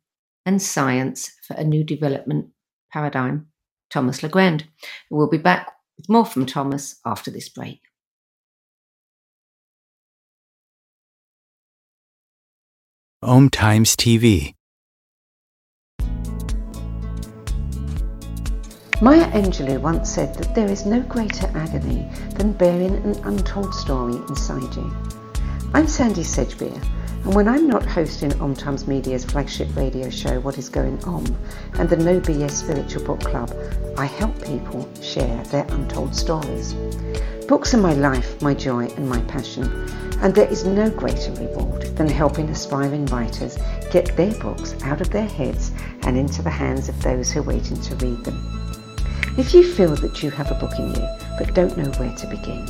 [0.47, 2.47] and Science for a New Development
[2.91, 3.49] Paradigm,
[3.91, 4.65] Thomas Legrand.
[5.11, 7.81] We'll be back with more from Thomas after this break.
[13.23, 14.53] Om Times TV.
[19.01, 24.15] Maya Angelou once said that there is no greater agony than bearing an untold story
[24.27, 24.91] inside you.
[25.73, 26.81] I'm Sandie Sedgbeer,
[27.23, 31.25] and when I'm not hosting Om Times Media's flagship radio show What Is Going On
[31.75, 33.51] and the No BS Spiritual Book Club,
[33.97, 36.73] I help people share their untold stories.
[37.47, 39.63] Books are my life, my joy, and my passion,
[40.21, 43.57] and there is no greater reward than helping aspiring writers
[43.91, 45.71] get their books out of their heads
[46.03, 48.63] and into the hands of those who are waiting to read them.
[49.37, 52.27] If you feel that you have a book in you but don't know where to
[52.27, 52.65] begin,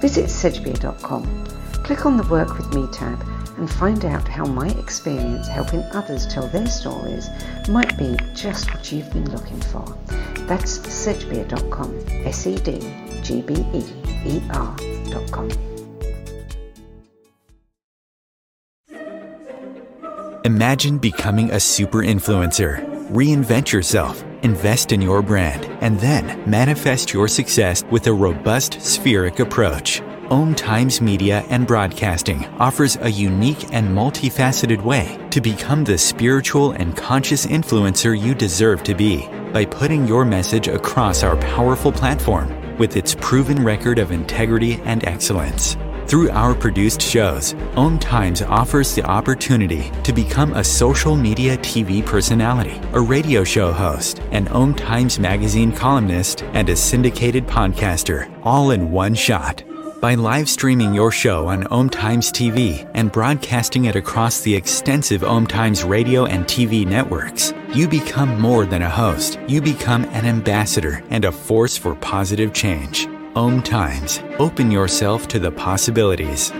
[0.00, 1.46] visit sedgbeer.com,
[1.84, 3.24] click on the Work With Me tab
[3.58, 7.28] and find out how my experience helping others tell their stories
[7.68, 9.84] might be just what you've been looking for.
[10.46, 12.80] That's sedgbeer.com, S E D
[13.22, 13.84] G B E
[14.24, 15.77] E R.com.
[20.48, 22.82] Imagine becoming a super influencer.
[23.10, 29.40] Reinvent yourself, invest in your brand, and then manifest your success with a robust spheric
[29.40, 30.00] approach.
[30.30, 36.70] Om Times Media and Broadcasting offers a unique and multifaceted way to become the spiritual
[36.72, 42.48] and conscious influencer you deserve to be by putting your message across our powerful platform
[42.78, 45.76] with its proven record of integrity and excellence.
[46.08, 52.04] Through our produced shows, Om Times offers the opportunity to become a social media TV
[52.04, 58.70] personality, a radio show host, an Om Times magazine columnist, and a syndicated podcaster, all
[58.70, 59.62] in one shot.
[60.00, 65.22] By live streaming your show on Om Times TV and broadcasting it across the extensive
[65.22, 69.38] Om Times radio and TV networks, you become more than a host.
[69.46, 73.06] You become an ambassador and a force for positive change.
[73.38, 74.20] Om Times.
[74.40, 76.50] Open yourself to the possibilities.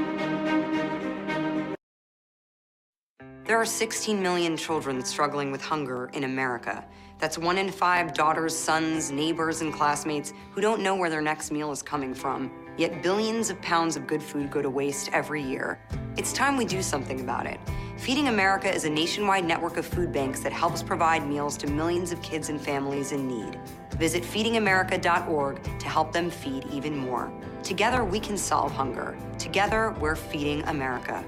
[3.45, 6.85] There are 16 million children struggling with hunger in America.
[7.19, 11.51] That's one in five daughters, sons, neighbors, and classmates who don't know where their next
[11.51, 12.49] meal is coming from.
[12.77, 15.81] Yet billions of pounds of good food go to waste every year.
[16.17, 17.59] It's time we do something about it.
[17.97, 22.13] Feeding America is a nationwide network of food banks that helps provide meals to millions
[22.13, 23.59] of kids and families in need.
[23.99, 27.33] Visit feedingamerica.org to help them feed even more.
[27.63, 29.17] Together, we can solve hunger.
[29.39, 31.25] Together, we're feeding America.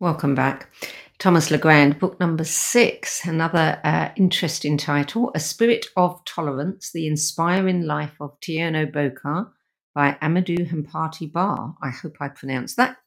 [0.00, 0.70] Welcome back.
[1.18, 7.82] Thomas Legrand, book number six, another uh, interesting title A Spirit of Tolerance The Inspiring
[7.82, 9.50] Life of Tierno Bokar
[9.96, 11.74] by Amadou Hampâté Bâ.
[11.82, 12.98] I hope I pronounced that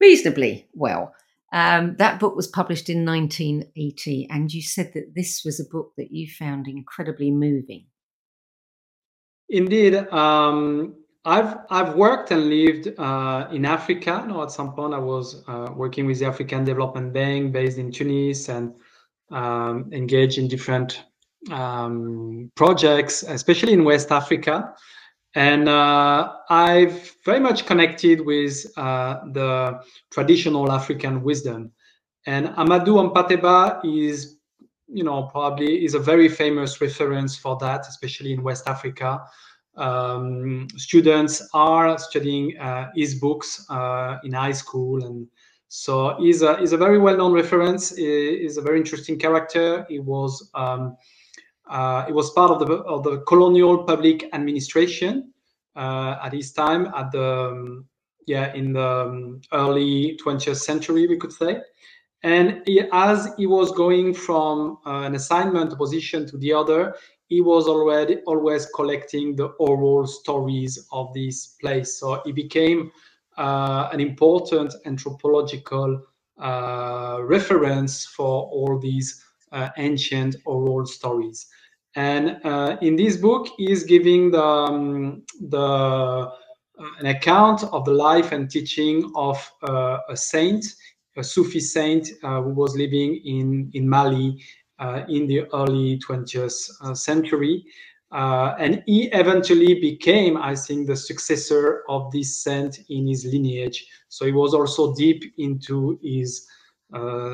[0.00, 1.14] reasonably well.
[1.52, 5.92] Um, that book was published in 1980, and you said that this was a book
[5.96, 7.86] that you found incredibly moving.
[9.48, 14.24] Indeed, um, I've I've worked and lived uh, in Africa.
[14.28, 17.90] No, at some point I was uh, working with the African Development Bank based in
[17.90, 18.74] Tunis and
[19.30, 21.04] um, engaged in different
[21.50, 24.74] um, projects, especially in West Africa.
[25.34, 31.72] And uh, I've very much connected with uh, the traditional African wisdom.
[32.26, 34.38] And Amadou Hampâté Bâ is,
[34.86, 39.22] you know, probably is a very famous reference for that, especially in West Africa.
[39.76, 45.04] Um, students are studying uh, his books uh, in high school.
[45.04, 45.28] And
[45.68, 47.94] so he's a, he's a very well-known reference.
[47.94, 49.86] He, he's a very interesting character.
[49.88, 50.96] He was um,
[51.68, 55.32] uh, he was part of the of the colonial public administration
[55.76, 57.84] uh, at his time at the um,
[58.26, 61.60] yeah in the um, early 20th century we could say
[62.24, 66.94] and he, as he was going from uh, an assignment position to the other
[67.28, 71.98] he was already always collecting the oral stories of this place.
[72.00, 72.90] So he became
[73.36, 76.02] uh, an important anthropological
[76.38, 81.46] uh, reference for all these uh, ancient oral stories.
[81.96, 86.30] And uh, in this book, he is giving the, um, the uh,
[87.00, 89.36] an account of the life and teaching of
[89.68, 90.64] uh, a saint,
[91.16, 94.40] a Sufi saint who was living in, in Mali
[94.78, 97.64] uh, in the early 20th uh, century.
[98.12, 103.84] Uh, and he eventually became, I think, the successor of this saint in his lineage.
[104.08, 106.46] So he was also deep into his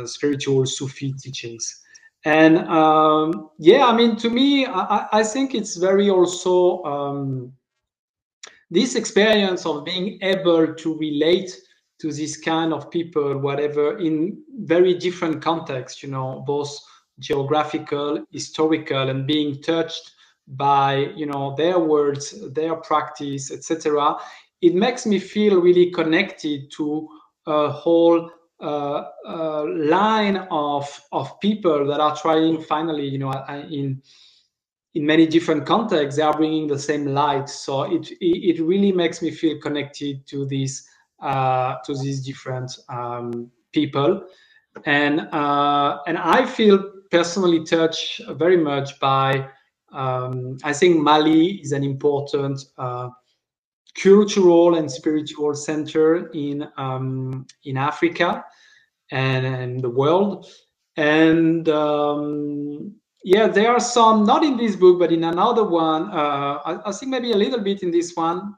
[0.07, 1.84] spiritual Sufi teachings.
[2.25, 7.53] And um, yeah, I mean, to me, I, I think it's very also um,
[8.71, 11.55] this experience of being able to relate
[12.01, 16.77] to this kind of people, whatever, in very different contexts, you know, both
[17.19, 20.13] geographical, historical, and being touched
[20.49, 24.17] by you know their words, their practice, etc.
[24.61, 27.09] It makes me feel really connected to
[27.47, 33.32] a whole uh, uh, line of of people that are trying finally, you know,
[33.70, 34.00] in
[34.94, 37.48] in many different contexts, they are bringing the same light.
[37.48, 40.88] So it it, really makes me feel connected to these
[41.20, 44.22] uh, to these different um, people,
[44.84, 49.48] and uh, and I feel personally touched very much by.
[49.92, 53.09] Um, I think Mali is an important uh,
[53.95, 58.45] cultural and spiritual center in um, in Africa
[59.11, 60.47] and, and, the world.
[60.97, 66.11] And um, yeah, there are some not in this book, but in another one.
[66.11, 68.55] Uh, I, I, think maybe a little bit in this one,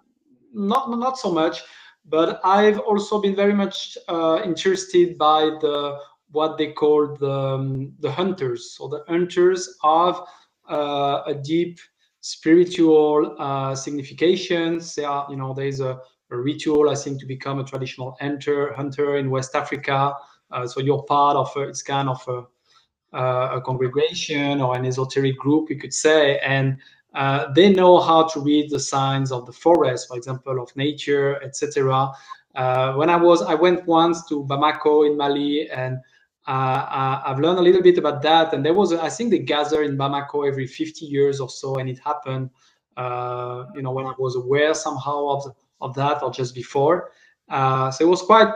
[0.53, 1.63] not not so much.
[2.09, 5.99] But I've also been very much uh, interested by the
[6.31, 8.77] what they call the um, the hunters.
[8.77, 10.27] So the hunters of
[10.71, 11.79] uh, a deep
[12.27, 14.97] spiritual uh, significations.
[14.97, 16.01] There are, you know, there is a,
[16.33, 20.13] a, ritual, I think, to become a traditional hunter hunter in West Africa.
[20.51, 24.85] Uh, so you're part of a, it's kind of a, uh, a congregation or an
[24.85, 26.79] esoteric group, you could say, and
[27.15, 31.41] uh, they know how to read the signs of the forest, for example, of nature,
[31.45, 32.11] etc.
[32.57, 35.99] Uh, when I was, I went once to Bamako in Mali, and
[36.47, 38.55] uh, I've learned a little bit about that.
[38.55, 41.89] And there was, I think, they gather in Bamako every 50 years or so, and
[41.89, 42.51] it happened,
[42.97, 47.11] uh, you know, when I was aware somehow of of that or just before.
[47.49, 48.49] Uh, so it was quite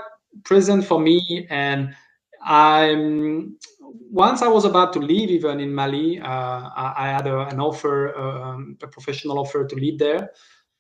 [0.45, 1.95] present for me, and
[2.43, 3.57] I'm
[4.11, 7.61] once I was about to leave, even in Mali, uh, I, I, had a, an
[7.61, 10.30] offer, um, a professional offer to live there,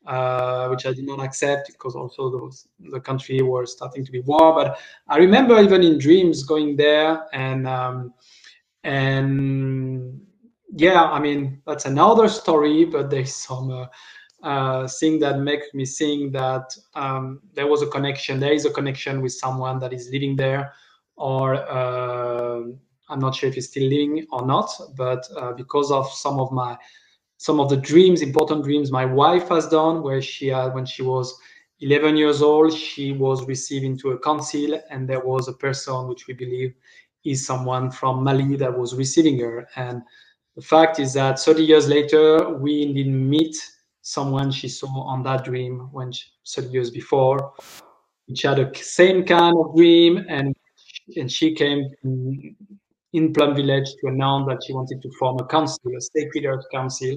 [0.06, 4.54] uh, which I did not accept because also the country was starting to be war.
[4.54, 4.78] But
[5.08, 8.14] I remember even in dreams going there, and um,
[8.84, 10.20] and
[10.76, 12.84] yeah, I mean that's another story.
[12.84, 13.70] But there's some.
[13.70, 13.86] Uh,
[14.42, 18.40] uh, thing that makes me think that um, there was a connection.
[18.40, 20.72] There is a connection with someone that is living there,
[21.16, 22.62] or uh,
[23.10, 26.52] I'm not sure if he's still living or not, but uh, because of some of
[26.52, 26.78] my
[27.40, 31.00] some of the dreams, important dreams my wife has done, where she had when she
[31.00, 31.34] was
[31.80, 36.26] 11 years old, she was received into a council, and there was a person which
[36.26, 36.74] we believe
[37.24, 39.66] is someone from Mali that was receiving her.
[39.76, 40.02] And
[40.54, 43.56] the fact is that 30 years later, we indeed meet
[44.02, 47.54] someone she saw on that dream when she, 30 years before,
[48.26, 50.54] which had the same kind of dream, and
[51.16, 51.90] and she came
[53.12, 56.64] in Plum Village to announce that she wanted to form a council, a sacred earth
[56.72, 57.16] council.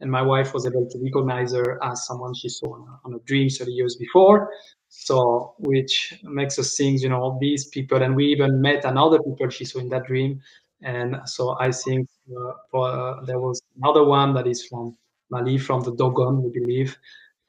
[0.00, 3.14] And my wife was able to recognize her as someone she saw on a, on
[3.14, 4.50] a dream 30 years before.
[4.88, 9.48] So, which makes us think, you know, these people, and we even met another people
[9.48, 10.40] she saw in that dream.
[10.82, 14.96] And so I think uh, for, uh, there was another one that is from
[15.30, 16.96] Mali, from the Dogon, we believe.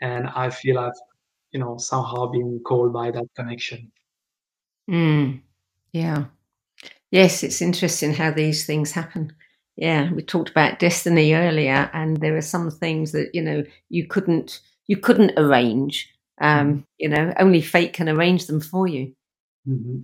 [0.01, 0.93] And I feel I've,
[1.51, 3.91] you know, somehow been called by that connection.
[4.89, 5.41] Mm,
[5.91, 6.25] yeah.
[7.11, 9.33] Yes, it's interesting how these things happen.
[9.75, 14.07] Yeah, we talked about destiny earlier, and there are some things that you know you
[14.07, 16.13] couldn't you couldn't arrange.
[16.39, 16.79] Um, mm-hmm.
[16.97, 19.13] you know, only fate can arrange them for you.
[19.67, 19.99] Mm-hmm.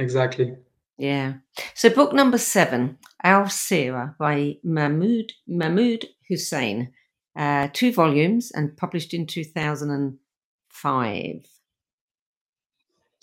[0.00, 0.56] Exactly.
[0.96, 1.34] Yeah.
[1.74, 6.92] So, book number seven, Al Sira by Mahmoud Mahmoud Hussein,
[7.36, 10.18] uh, two volumes and published in two thousand and
[10.68, 11.46] five.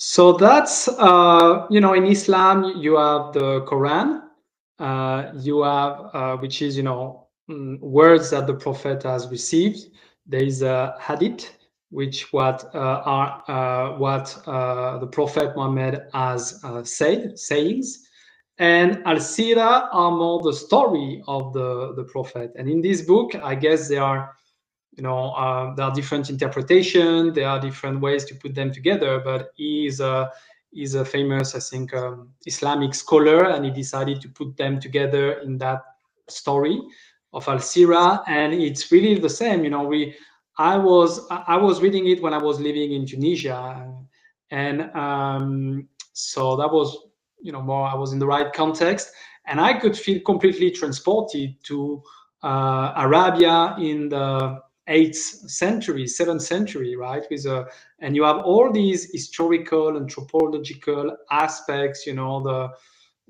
[0.03, 4.23] So that's uh, you know in Islam you have the Quran,
[4.79, 9.91] uh, you have uh, which is you know mm, words that the Prophet has received.
[10.25, 11.55] There is a Hadith,
[11.91, 18.09] which what uh, are uh, what uh, the Prophet Muhammad has said sayings,
[18.57, 22.53] and Al Sira are more the story of the the Prophet.
[22.55, 24.35] And in this book, I guess there are
[24.97, 29.21] you know uh, there are different interpretations there are different ways to put them together
[29.23, 30.29] but he is a
[30.73, 35.39] is a famous i think um, islamic scholar and he decided to put them together
[35.39, 35.81] in that
[36.27, 36.81] story
[37.33, 40.13] of al-sira and it's really the same you know we
[40.57, 43.87] i was i was reading it when i was living in tunisia
[44.51, 46.97] and um, so that was
[47.41, 49.11] you know more i was in the right context
[49.47, 52.01] and i could feel completely transported to
[52.43, 54.59] uh, arabia in the
[54.91, 55.17] eighth
[55.49, 57.23] century, seventh century, right?
[57.31, 57.67] With a,
[57.99, 62.05] and you have all these historical, anthropological aspects.
[62.05, 62.69] You know, the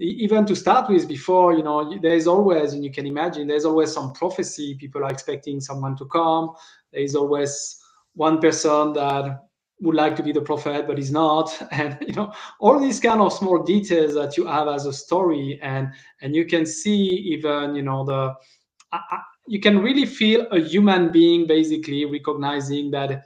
[0.04, 3.66] even to start with, before you know, there is always, and you can imagine, there's
[3.66, 4.76] always some prophecy.
[4.80, 6.52] People are expecting someone to come.
[6.92, 7.78] There is always
[8.16, 9.44] one person that
[9.82, 13.20] would like to be the prophet but he's not and you know all these kind
[13.20, 15.92] of small details that you have as a story and
[16.22, 18.34] and you can see even you know the
[19.48, 23.26] you can really feel a human being basically recognizing that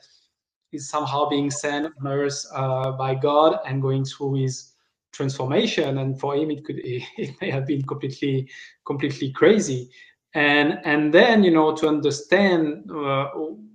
[0.72, 4.74] he's somehow being sent on earth uh, by God and going through his
[5.12, 5.98] transformation.
[6.00, 8.50] And for him, it could it may have been completely
[8.86, 9.90] completely crazy.
[10.34, 13.30] And and then you know to understand uh,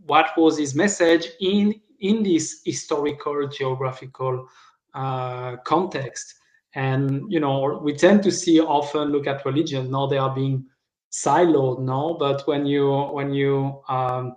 [0.07, 4.47] what was his message in in this historical geographical
[4.95, 6.35] uh, context.
[6.75, 10.67] And you know we tend to see often look at religion now they are being
[11.11, 12.17] siloed no?
[12.19, 14.37] But when you when you um,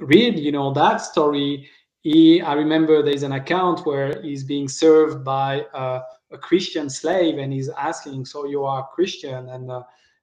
[0.00, 1.68] read you know that story
[2.00, 6.02] he i remember there's an account where he's being served by uh,
[6.32, 9.48] a christian slave and he's asking so you are christian?
[9.50, 9.82] And uh,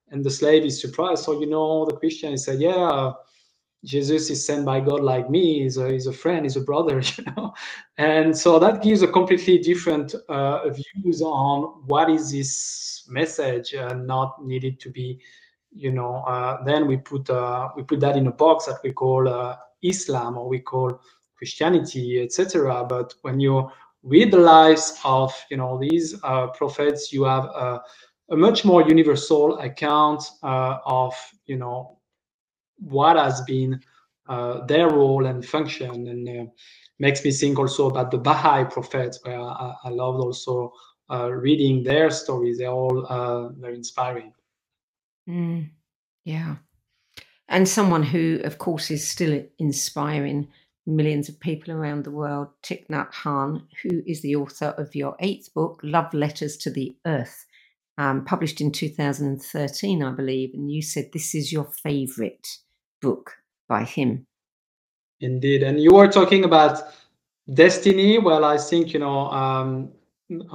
[0.10, 1.24] and the slave is surprised.
[1.24, 3.14] So you know the christian he said yeah
[3.84, 7.02] Jesus is sent by God like me, he's a, he's a friend, he's a brother,
[7.18, 7.54] you know.
[7.98, 14.06] And so that gives a completely different uh, views on what is this message and
[14.06, 15.20] not needed to be,
[15.72, 16.18] you know.
[16.28, 19.56] Uh, then we put uh, we put that in a box that we call uh,
[19.82, 21.00] Islam or we call
[21.38, 22.86] Christianity, etc.
[22.88, 23.70] But when you
[24.04, 27.82] read the lives of you know these uh, prophets, you have a,
[28.32, 31.14] a much more universal account uh, of
[31.46, 31.98] you know
[32.78, 33.80] what has been
[34.28, 36.50] uh, their role and function and
[37.00, 40.72] makes me think also about the Baha'i prophets where I, I loved also
[41.10, 42.58] reading their stories.
[42.58, 44.34] They're all very inspiring.
[45.30, 45.70] Mm,
[46.26, 46.56] yeah.
[47.48, 50.48] And someone who, of course, is still inspiring
[50.86, 55.16] millions of people around the world, Thich Nhat Hanh, who is the author of your
[55.20, 57.46] eighth book, Love Letters to the Earth,
[57.98, 60.52] um, published in 2013, I believe.
[60.54, 62.48] And you said this is your favorite
[63.02, 63.34] book
[63.68, 64.26] by him.
[65.20, 65.64] Indeed.
[65.64, 66.82] And you were talking about
[67.54, 68.18] destiny.
[68.18, 69.92] Well, I think, you know, um,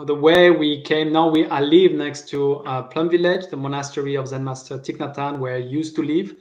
[0.07, 4.15] the way we came now, we I live next to uh, Plum Village, the monastery
[4.15, 6.35] of Zen Master Thich Nhat Hanh, where I used to live.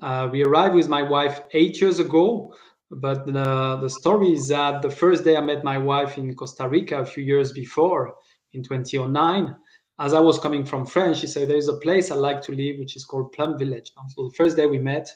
[0.00, 2.54] Uh, we arrived with my wife eight years ago.
[2.90, 6.68] But the, the story is that the first day I met my wife in Costa
[6.68, 8.14] Rica a few years before,
[8.52, 9.56] in 2009,
[9.98, 12.78] as I was coming from France, she said, There's a place I like to live,
[12.78, 13.90] which is called Plum Village.
[14.14, 15.10] So the first day we met,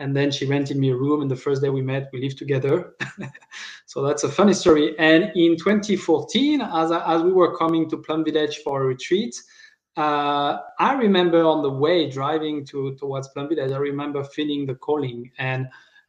[0.00, 2.38] and then she rented me a room and the first day we met we lived
[2.38, 2.94] together.
[3.86, 4.96] So that's a funny story.
[5.00, 9.34] And in 2014 as, as we were coming to plum village for a retreat
[9.96, 14.74] uh, i remember on the way driving to towards plum village i remember feeling the
[14.76, 15.30] calling.
[15.38, 15.66] And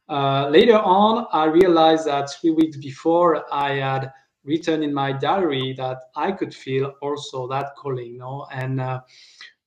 [0.08, 4.12] uh, later on i realized that three weeks before i had
[4.44, 8.46] written in my diary that i could feel also that calling you know?
[8.52, 9.00] and uh,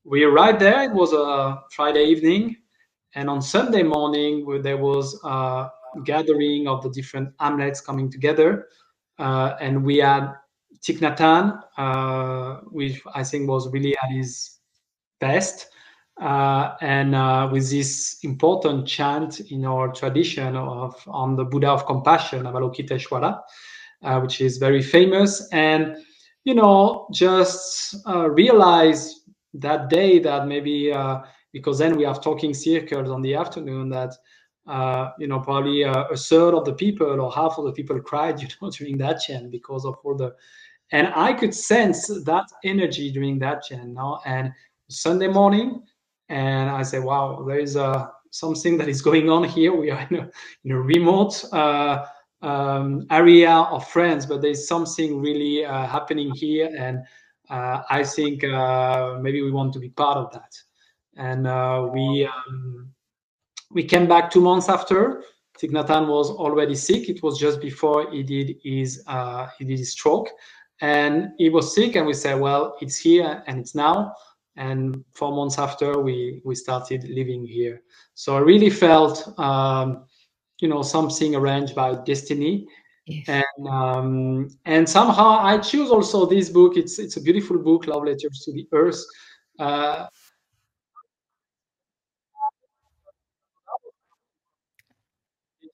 [0.04, 0.84] we arrived there.
[0.84, 2.58] It was a friday evening
[3.16, 5.70] and on Sunday morning, where there was a
[6.03, 8.68] gathering of the different hamlets coming together.
[9.18, 10.34] Uh, and we had
[10.84, 14.59] Hanh, uh, which I think was really at his
[15.20, 15.70] best.
[16.22, 21.86] Uh, and uh, with this important chant in our tradition of on the Buddha of
[21.86, 23.41] Compassion, Avalokiteshvara,
[24.03, 25.49] uh, which is very famous.
[25.51, 25.97] And,
[26.43, 29.22] you know, just uh, realize
[29.53, 30.91] that day that maybe
[31.56, 34.14] because then we have talking circles on the afternoon that
[34.68, 37.97] uh, you know probably a, a, third of the people or half of the people
[38.01, 40.36] cried you know during that chant because of all the
[40.91, 44.51] and i could sense that energy during that chant now and
[44.89, 45.82] sunday morning
[46.28, 49.74] and i said wow there is a something that is going on here.
[49.74, 50.30] We are in a,
[50.66, 52.06] in a remote uh,
[52.41, 56.99] um, area of france but there's something really uh, happening here and
[57.49, 60.51] uh, i think uh, maybe we want to be part of that
[61.16, 62.89] and uh, we um,
[63.72, 65.24] we came back two months after.
[65.61, 67.07] Hanh was already sick.
[67.09, 70.30] It was just before he did his uh, he did his stroke,
[70.82, 71.95] and he was sick.
[71.95, 74.13] And we said, well, it's here and it's now.
[74.57, 77.82] And four months after, we we started living here.
[78.13, 80.05] So I really felt, um,
[80.59, 82.68] you know, something arranged by destiny.
[83.05, 83.28] Yes.
[83.28, 86.76] And um, and somehow I choose also this book.
[86.76, 89.01] It's it's a beautiful book, Love Letters to the Earth.
[89.59, 90.07] Uh,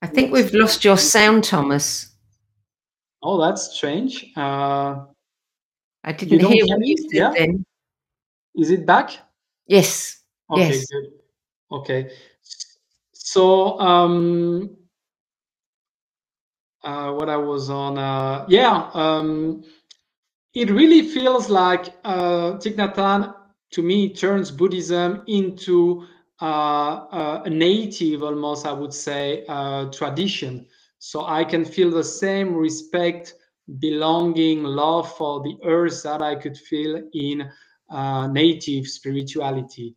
[0.01, 2.11] I think we've lost your sound, Thomas.
[3.23, 4.31] Oh, that's strange.
[4.35, 5.05] Uh,
[6.03, 7.31] I didn't hear what you said yeah?
[7.37, 7.65] then.
[8.55, 9.11] Is it back?
[9.67, 10.21] Yes.
[10.49, 10.85] Okay, yes.
[10.87, 11.03] good.
[11.71, 12.11] Okay.
[13.13, 14.75] So, um,
[16.83, 19.63] uh, what I was on, uh, yeah, um,
[20.53, 23.33] it really feels like uh, Thich Nhat Hanh,
[23.71, 26.07] to me, turns Buddhism into
[26.41, 30.65] a native, almost, I would say, uh, tradition.
[30.99, 33.35] So I can feel the same respect,
[33.79, 37.49] belonging, love for the earth that I could feel in
[38.31, 39.95] native spirituality.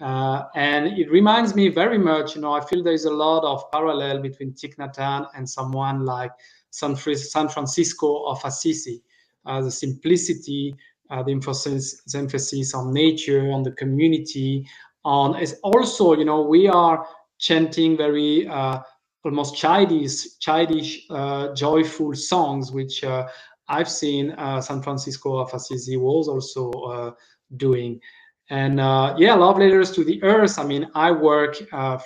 [0.00, 3.70] Uh, and it reminds me very much, you know, I feel there's a lot of
[3.70, 6.32] parallel between Thich Nhat Hanh and someone like
[6.70, 9.02] San, San Francisco of Assisi.
[9.46, 10.74] Uh, the simplicity,
[11.10, 14.66] uh, the emphasis, the emphasis on nature, on the community,
[15.04, 17.06] on is also you know we are
[17.38, 18.80] chanting very uh,
[19.24, 23.26] almost childish childish uh, joyful songs which uh,
[23.68, 27.10] i've seen uh, san francisco of assisi was also uh,
[27.56, 28.00] doing.
[28.50, 30.58] And uh, yeah love letters to the earth.
[30.58, 31.56] I mean i work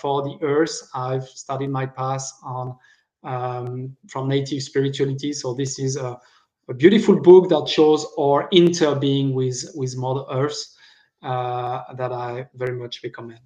[0.00, 0.76] for the earth.
[0.94, 2.76] I've studied my path on
[3.24, 5.32] um, from native spirituality.
[5.32, 6.16] So this is a,
[6.68, 10.64] a beautiful book that shows our interbeing with with mother earth
[11.22, 13.40] uh, that I very much recommend.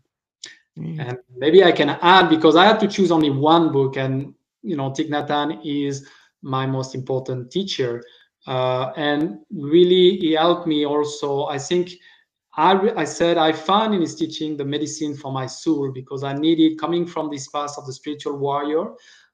[0.79, 1.09] Mm.
[1.09, 4.77] And maybe I can add because I had to choose only one book, and you
[4.77, 6.09] know, Thich Nhat Hanh is
[6.43, 8.03] my most important teacher,
[8.47, 11.47] uh, and really he helped me also.
[11.47, 11.91] I think
[12.57, 16.35] I, I said I found in his teaching the medicine for my soul because I
[16.35, 18.93] needed coming from this path of the spiritual warrior.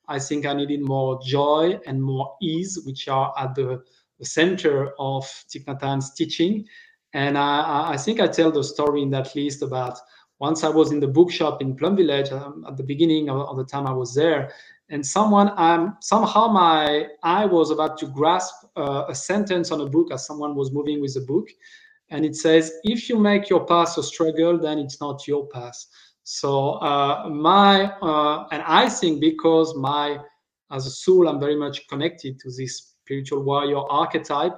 [0.09, 3.82] I think I needed more joy and more ease, which are at the,
[4.18, 6.64] the center of Thich Nhat Hanh's teaching.
[7.14, 9.98] And I, I think I tell the story in that list about
[10.40, 13.56] once I was in the bookshop in Plum Village um, at the beginning of, of,
[13.56, 14.52] the time I was there,
[14.88, 19.86] and someone um, somehow my eye was about to grasp uh, a sentence on a
[19.86, 21.48] book as someone was moving with the book,
[22.11, 25.84] and it says, "If you make your path a struggle, then it's not your path."
[26.22, 30.18] So uh, my uh, and I think because my
[30.70, 34.54] as a soul, I'm very much connected to this spiritual warrior archetype.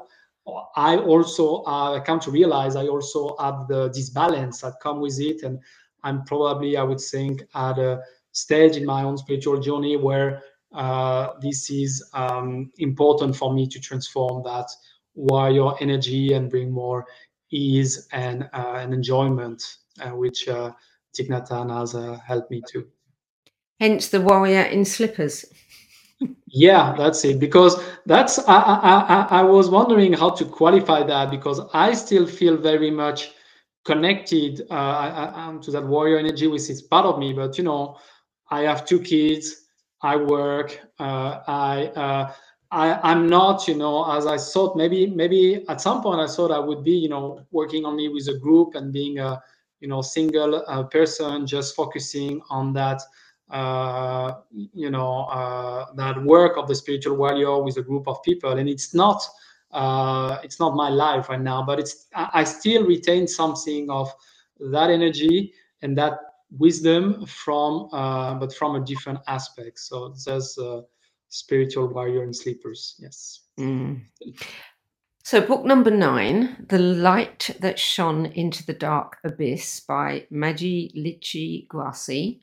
[0.76, 5.42] I also uh, come to realize I also have the disbalance that come with it,
[5.42, 5.58] and
[6.02, 8.00] I'm probably I would think at a
[8.32, 10.42] stage in my own spiritual journey where
[10.72, 14.66] uh, this is um, important for me to transform that
[15.14, 17.06] warrior energy and bring more
[17.50, 19.62] ease and uh, enjoyment,
[20.00, 20.72] uh, which uh,
[21.14, 22.86] Thich Nhat Hanh has uh, helped me to.
[23.80, 25.46] Hence the warrior in slippers
[26.46, 31.60] yeah that's it because that's I, I i was wondering how to qualify that because
[31.72, 33.32] i still feel very much
[33.84, 37.64] connected uh, I, I, to that warrior energy which is part of me but you
[37.64, 37.96] know
[38.50, 39.66] i have two kids
[40.02, 42.32] i work uh, i uh,
[42.72, 44.76] I, I'm not, you know, as I thought.
[44.76, 48.28] Maybe, maybe at some point I thought I would be, you know, working only with
[48.28, 49.42] a group and being a,
[49.80, 53.02] you know, single uh, person, just focusing on that
[53.50, 58.52] uh, you know uh, that work of the spiritual warrior with a group of people.
[58.58, 59.22] And it's not
[59.72, 64.12] uh, it's not my life right now but it's i still retain something of
[64.58, 66.18] that energy and that
[66.58, 69.78] wisdom from uh, but from a different aspect.
[69.78, 70.82] So there's a
[71.28, 73.42] spiritual warrior and sleepers yes.
[73.58, 74.02] Mm.
[75.22, 81.68] So, book number nine, The Light That Shone into the Dark Abyss by Maggie Litchi
[81.68, 82.40] Guassi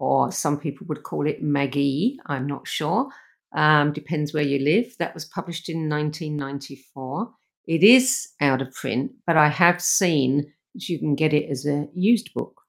[0.00, 3.10] or some people would call it Maggie, I'm not sure.
[3.54, 4.96] Um, depends where you live.
[4.98, 7.30] That was published in 1994.
[7.66, 11.66] It is out of print, but I have seen that you can get it as
[11.66, 12.62] a used book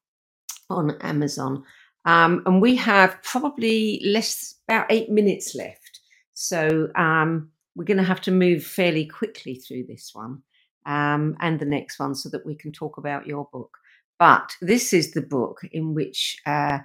[0.69, 1.63] on Amazon.
[2.03, 6.01] Um, and we have probably less, about eight minutes left.
[6.33, 10.41] So um, we're going to have to move fairly quickly through this one
[10.85, 13.77] um, and the next one so that we can talk about your book.
[14.19, 16.79] But this is the book in which uh,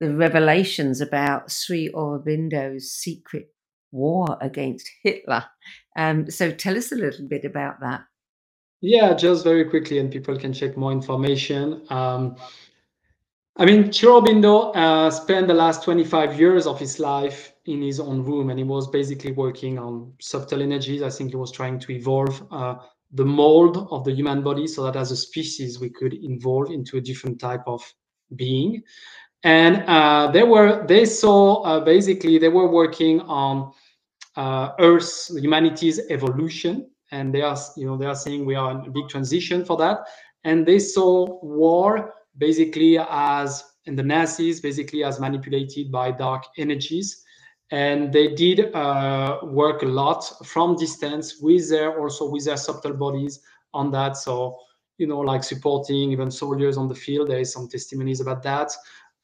[0.00, 3.52] the revelations about Sri Aurobindo's secret
[3.90, 5.44] war against Hitler.
[5.96, 8.02] Um, so tell us a little bit about that.
[8.80, 11.84] Yeah, just very quickly, and people can check more information.
[11.90, 12.36] Um,
[13.56, 17.98] I mean, Sri Aurobindo uh, spent the last 25 years of his life in his
[17.98, 21.02] own room, and he was basically working on subtle energies.
[21.02, 22.76] I think he was trying to evolve uh,
[23.12, 26.98] the mold of the human body so that as a species we could evolve into
[26.98, 27.82] a different type of
[28.36, 28.82] being
[29.44, 33.72] and uh, they were they saw uh, basically they were working on
[34.36, 38.86] uh, Earth's humanity's evolution, and they are you know they are saying we are in
[38.86, 40.00] a big transition for that,
[40.44, 47.24] and they saw war basically as and the Nazis basically as manipulated by dark energies,
[47.70, 52.94] and they did uh, work a lot from distance with their also with their subtle
[52.94, 53.40] bodies
[53.72, 54.16] on that.
[54.16, 54.58] So
[54.98, 57.28] you know like supporting even soldiers on the field.
[57.28, 58.72] There is some testimonies about that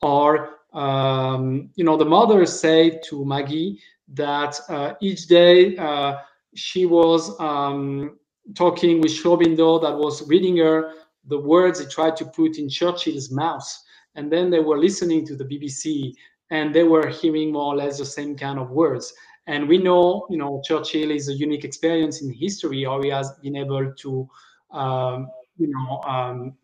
[0.03, 6.17] or um, you know the mother said to maggie that uh, each day uh,
[6.55, 8.19] she was um,
[8.55, 10.93] talking with Sri Aurobindo that was reading her
[11.27, 13.67] the words he tried to put in churchill's mouth.
[14.15, 16.13] And then they were listening to the bbc
[16.51, 19.13] and they were hearing more or less the same kind of words.
[19.47, 23.33] And we know you know churchill is a unique experience in history how he has
[23.43, 24.29] been able to
[24.71, 26.55] um, you know um,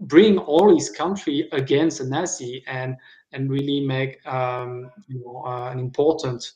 [0.00, 2.96] bring all his country against the Nazi and
[3.32, 6.52] and really make um, you know uh, an important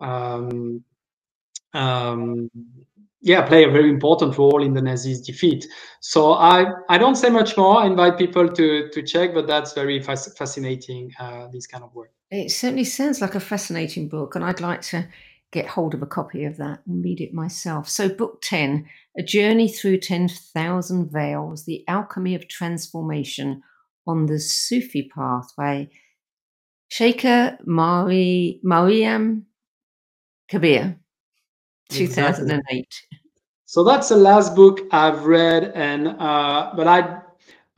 [0.00, 0.84] um,
[1.74, 2.50] um,
[3.20, 5.66] yeah play a very important role in the Nazis' defeat.
[6.00, 7.78] So I I don't say much more.
[7.78, 11.12] I invite people to to check, but that's very fascinating.
[11.18, 12.12] Uh, this kind of work.
[12.30, 15.08] It certainly sounds like a fascinating book, and I'd like to
[15.52, 17.88] get hold of a copy of that and read it myself.
[17.88, 18.86] So, Book 10
[19.16, 23.62] A Journey Through 10,000 Veils The Alchemy of Transformation
[24.06, 25.90] on the Sufi Pathway.
[26.90, 29.46] Sheikha Mari, Maryam
[30.50, 30.96] Kabeer,
[31.88, 32.60] 2008.
[32.60, 32.88] Exactly.
[33.64, 37.20] So that's the last book I've read, and uh, but I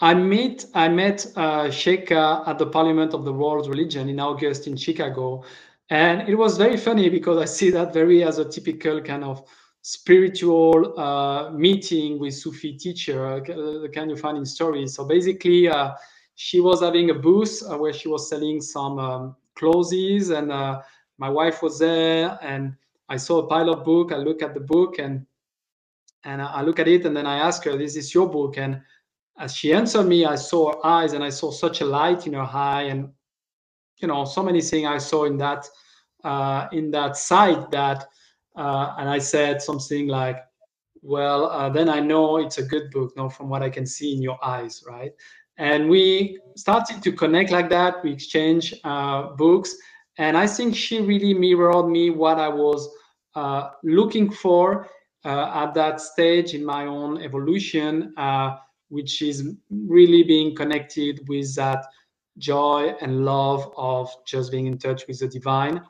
[0.01, 4.67] I met I met uh, Sheikha at the Parliament of the World Religion in August
[4.67, 5.45] in Chicago,
[5.91, 9.47] and it was very funny because I see that very as a typical kind of
[9.83, 14.95] spiritual uh, meeting with Sufi teacher, the kind you find in stories.
[14.95, 15.93] So basically, uh,
[16.37, 20.81] she was having a booth uh, where she was selling some um, clothes, and uh,
[21.19, 22.75] my wife was there, and
[23.09, 24.11] I saw a pile of book.
[24.11, 25.27] I look at the book and
[26.27, 28.81] and I look at it, and then I ask her, "This is your book?" And
[29.39, 32.33] as she answered me, I saw her eyes, and I saw such a light in
[32.33, 33.11] her eye, and
[33.99, 35.67] you know, so many things I saw in that
[36.25, 38.07] uh, in that site that,
[38.57, 40.39] uh, and I said something like,
[41.03, 44.15] "Well, uh, then I know it's a good book, no, from what I can see
[44.15, 45.13] in your eyes, right?"
[45.59, 48.03] And we started to connect like that.
[48.03, 49.77] We exchange uh, books,
[50.19, 52.89] and I think she really mirrored me what I was
[53.35, 54.89] uh, looking for
[55.25, 58.15] uh, at that stage in my own evolution,
[58.89, 61.85] which is really being connected with that
[62.39, 65.83] joy and love of just being in touch with the divine,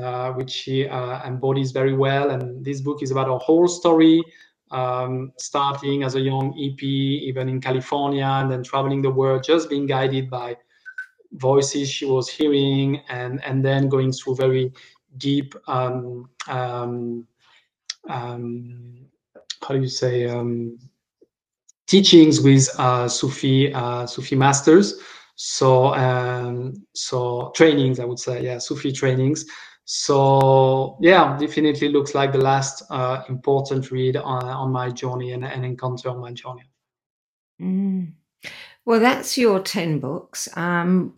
[0.00, 2.30] uh, which she uh, embodies very well.
[2.30, 4.22] And this book is about a whole story.
[4.70, 9.68] Um, starting as a young EP, even in California, and then traveling the world, just
[9.68, 10.56] being guided by
[11.32, 14.72] voices she was hearing and and then going through very
[15.18, 17.26] deep um, um,
[18.08, 19.06] um,
[19.62, 20.78] how do you say um,
[21.86, 25.00] teachings with uh, Sufi uh, Sufi masters.
[25.34, 29.44] So um, so trainings, I would say, yeah, Sufi trainings.
[29.84, 35.44] So yeah, definitely looks like the last uh, important read on, on my journey and
[35.44, 36.64] an encounter on my journey.
[37.60, 38.12] Mm.
[38.84, 40.48] Well, that's your 10 books.
[40.56, 41.14] Um,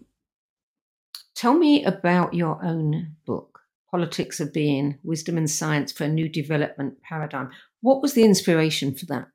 [1.34, 3.60] tell me about your own book,
[3.90, 7.50] Politics of Being Wisdom and Science for a New Development Paradigm.
[7.80, 9.28] What was the inspiration for that?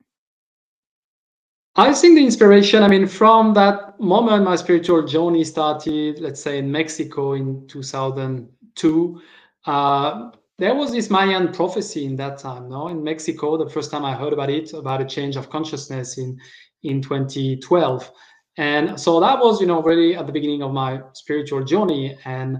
[1.76, 6.58] I think the inspiration, I mean, from that moment, my spiritual journey started, let's say,
[6.58, 9.22] in Mexico in 2002.
[9.66, 12.88] Uh, there was this Mayan prophecy in that time, no?
[12.88, 16.38] In Mexico, the first time I heard about it, about a change of consciousness in
[16.82, 18.10] in 2012.
[18.56, 22.18] And so that was, you know, really at the beginning of my spiritual journey.
[22.24, 22.58] And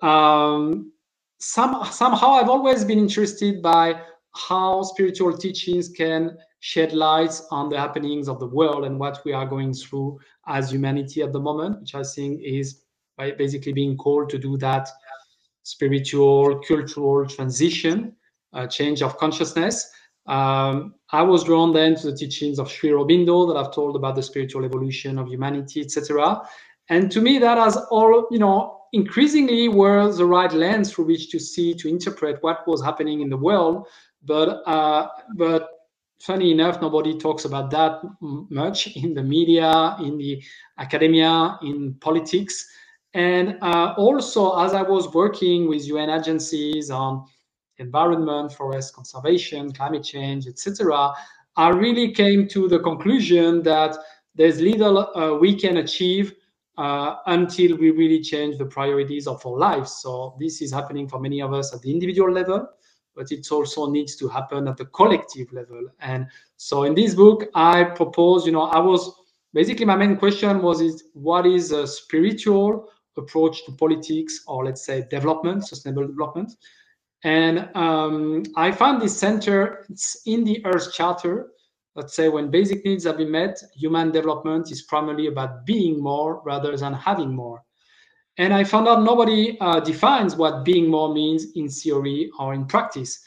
[0.00, 0.92] um,
[1.38, 4.00] some, somehow I've always been interested by
[4.34, 9.34] how spiritual teachings can shed light on the happenings of the world and what we
[9.34, 12.80] are going through as humanity at the moment, which I think is
[13.18, 14.88] by basically being called to do that
[15.62, 18.16] spiritual, cultural transition,
[18.54, 19.90] uh, change of consciousness.
[20.24, 24.14] Um, I was drawn then to the teachings of Sri Aurobindo that I've told about
[24.14, 26.48] the spiritual evolution of humanity, etc.
[26.88, 31.30] And to me, that has all, you know, increasingly were the right lens through which
[31.32, 33.86] to see, to interpret what was happening in the world.
[34.22, 35.73] But, uh, but
[36.20, 40.42] funny enough, nobody talks about that much in the media, in the
[40.78, 42.66] academia, in politics.
[43.14, 47.24] And uh, also, as I was working with UN agencies on
[47.78, 51.12] environment, forest conservation, climate change, etc.,
[51.56, 53.96] I really came to the conclusion that
[54.34, 56.34] there's little uh, we can achieve
[56.76, 59.92] uh, until we really change the priorities of our lives.
[60.02, 62.68] So this is happening for many of us at the individual level,
[63.14, 65.86] but it also needs to happen at the collective level.
[66.00, 69.12] And so in this book, I propose, you know, I was
[69.52, 74.84] basically my main question was is what is a spiritual approach to politics or let's
[74.84, 76.52] say development, sustainable development?
[77.22, 81.52] And um, I found this center, it's in the Earth Charter.
[81.96, 86.42] Let's say when basic needs have been met, human development is primarily about being more
[86.44, 87.62] rather than having more.
[88.36, 92.66] And I found out nobody uh, defines what being more means in theory or in
[92.66, 93.20] practice.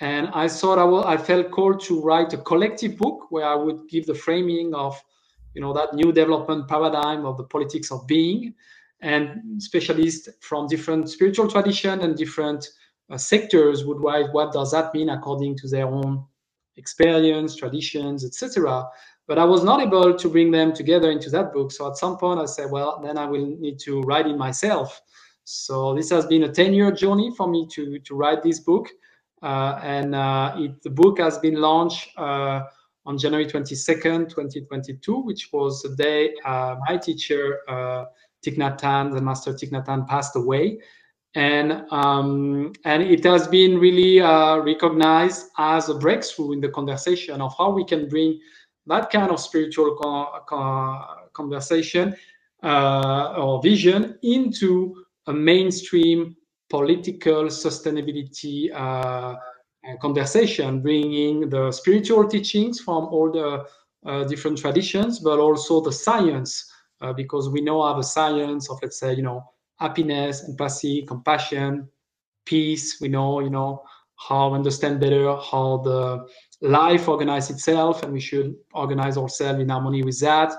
[0.00, 3.54] And I thought I, will, I felt called to write a collective book where I
[3.54, 5.00] would give the framing of,
[5.54, 8.54] you know, that new development paradigm of the politics of being,
[9.00, 12.66] and specialists from different spiritual tradition and different
[13.10, 16.24] uh, sectors would write what does that mean according to their own
[16.76, 18.88] experience, traditions, etc.
[19.26, 21.72] But I was not able to bring them together into that book.
[21.72, 25.00] So at some point I said, well, then I will need to write it myself.
[25.44, 28.88] So this has been a 10-year journey for me to, to write this book.
[29.42, 32.62] Uh, and uh, it, the book has been launched uh,
[33.06, 38.04] on January 22nd, 2022, which was the day uh, my teacher, uh,
[38.44, 40.78] Thich Nhat Hanh, the master Thich Nhat Hanh passed away
[41.34, 47.40] and um, and it has been really uh, recognized as a breakthrough in the conversation
[47.40, 48.38] of how we can bring
[48.86, 52.14] that kind of spiritual co- co- conversation
[52.62, 56.36] uh, or vision into a mainstream
[56.70, 59.34] political sustainability uh,
[60.00, 63.64] conversation, bringing the spiritual teachings from all the
[64.10, 66.70] uh, different traditions, but also the science,
[67.00, 69.44] uh, because we now have a science of, let's say, you know,
[69.78, 71.88] happiness, empathy, compassion,
[72.44, 73.00] peace.
[73.00, 73.82] We know, you know,
[74.16, 76.26] how understand better how the
[76.64, 80.52] life organizes itself, and we should organize ourselves in harmony with that.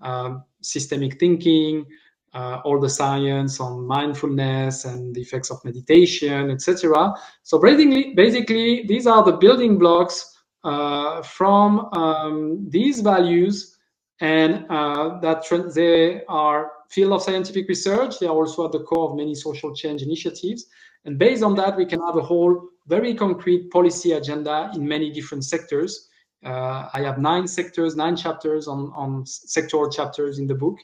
[0.00, 1.86] Um, systemic thinking,
[2.34, 7.14] uh, all the science on mindfulness and the effects of meditation, etc.
[7.42, 13.78] So basically, basically, these are the building blocks uh, from um, these values,
[14.20, 15.44] and uh, that
[15.74, 18.18] they are field of scientific research.
[18.18, 20.66] They are also at the core of many social change initiatives,
[21.04, 25.10] and based on that, we can have a whole very concrete policy agenda in many
[25.10, 26.08] different sectors.
[26.44, 30.78] Uh, I have nine sectors, nine chapters on, on sectoral chapters in the book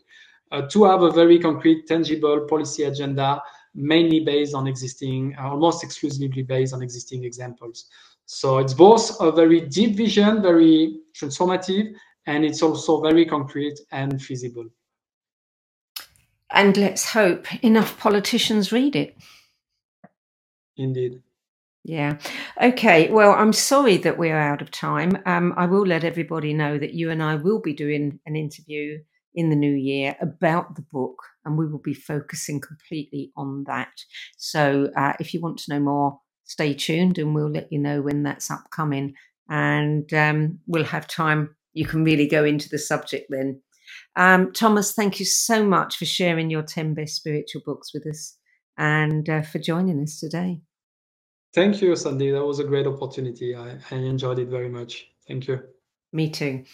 [0.51, 3.41] uh, to have a very concrete, tangible policy agenda,
[3.75, 7.87] mainly based on existing, uh, almost exclusively based on existing examples.
[8.27, 11.93] So it's both a very deep vision, very transformative,
[12.27, 14.67] and it's also very concrete and feasible.
[16.51, 19.17] And let's hope enough politicians read it.
[20.77, 21.23] Indeed.
[21.85, 22.19] Yeah.
[22.63, 23.11] Okay.
[23.11, 25.21] Well, I'm sorry that we're out of time.
[25.27, 28.99] Um, I will let everybody know that you and I will be doing an interview
[29.35, 33.93] in the new year about the book, and we will be focusing completely on that.
[34.37, 38.01] So, uh, if you want to know more, stay tuned, and we'll let you know
[38.03, 39.15] when that's upcoming.
[39.49, 41.57] And um, we'll have time.
[41.73, 43.61] You can really go into the subject then.
[44.15, 48.37] Um, Thomas, thank you so much for sharing your 10 best spiritual books with us
[48.79, 50.61] and uh, for joining us today.
[51.55, 52.31] Thank you, Sandie.
[52.31, 53.55] That was a great opportunity.
[53.55, 55.09] I, I enjoyed it very much.
[55.29, 55.63] Thank you.
[56.13, 56.65] Me too.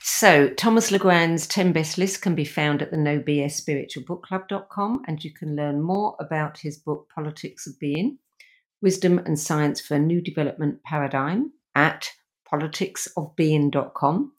[0.00, 4.24] So, Thomas Legrand's 10 best list can be found at the No BS Spiritual Book
[4.24, 8.18] Club.com, and you can learn more about his book, Politics of Being
[8.80, 12.08] Wisdom and Science for a New Development Paradigm at
[12.50, 14.32] politicsofbeing.com,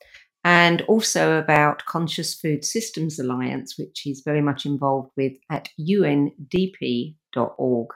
[0.44, 7.88] and also about Conscious Food Systems Alliance, which he's very much involved with at undp.org.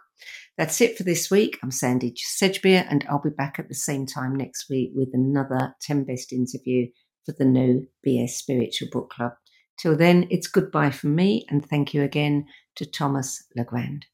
[0.57, 1.57] That's it for this week.
[1.63, 5.75] I'm Sandie Sedgbeer, and I'll be back at the same time next week with another
[5.81, 6.87] 10 best interview
[7.25, 9.33] for the No BS Spiritual Book Club.
[9.77, 12.45] Till then, it's goodbye from me, and thank you again
[12.75, 14.05] to Thomas Legrand.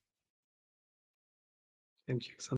[2.08, 2.58] Thank you.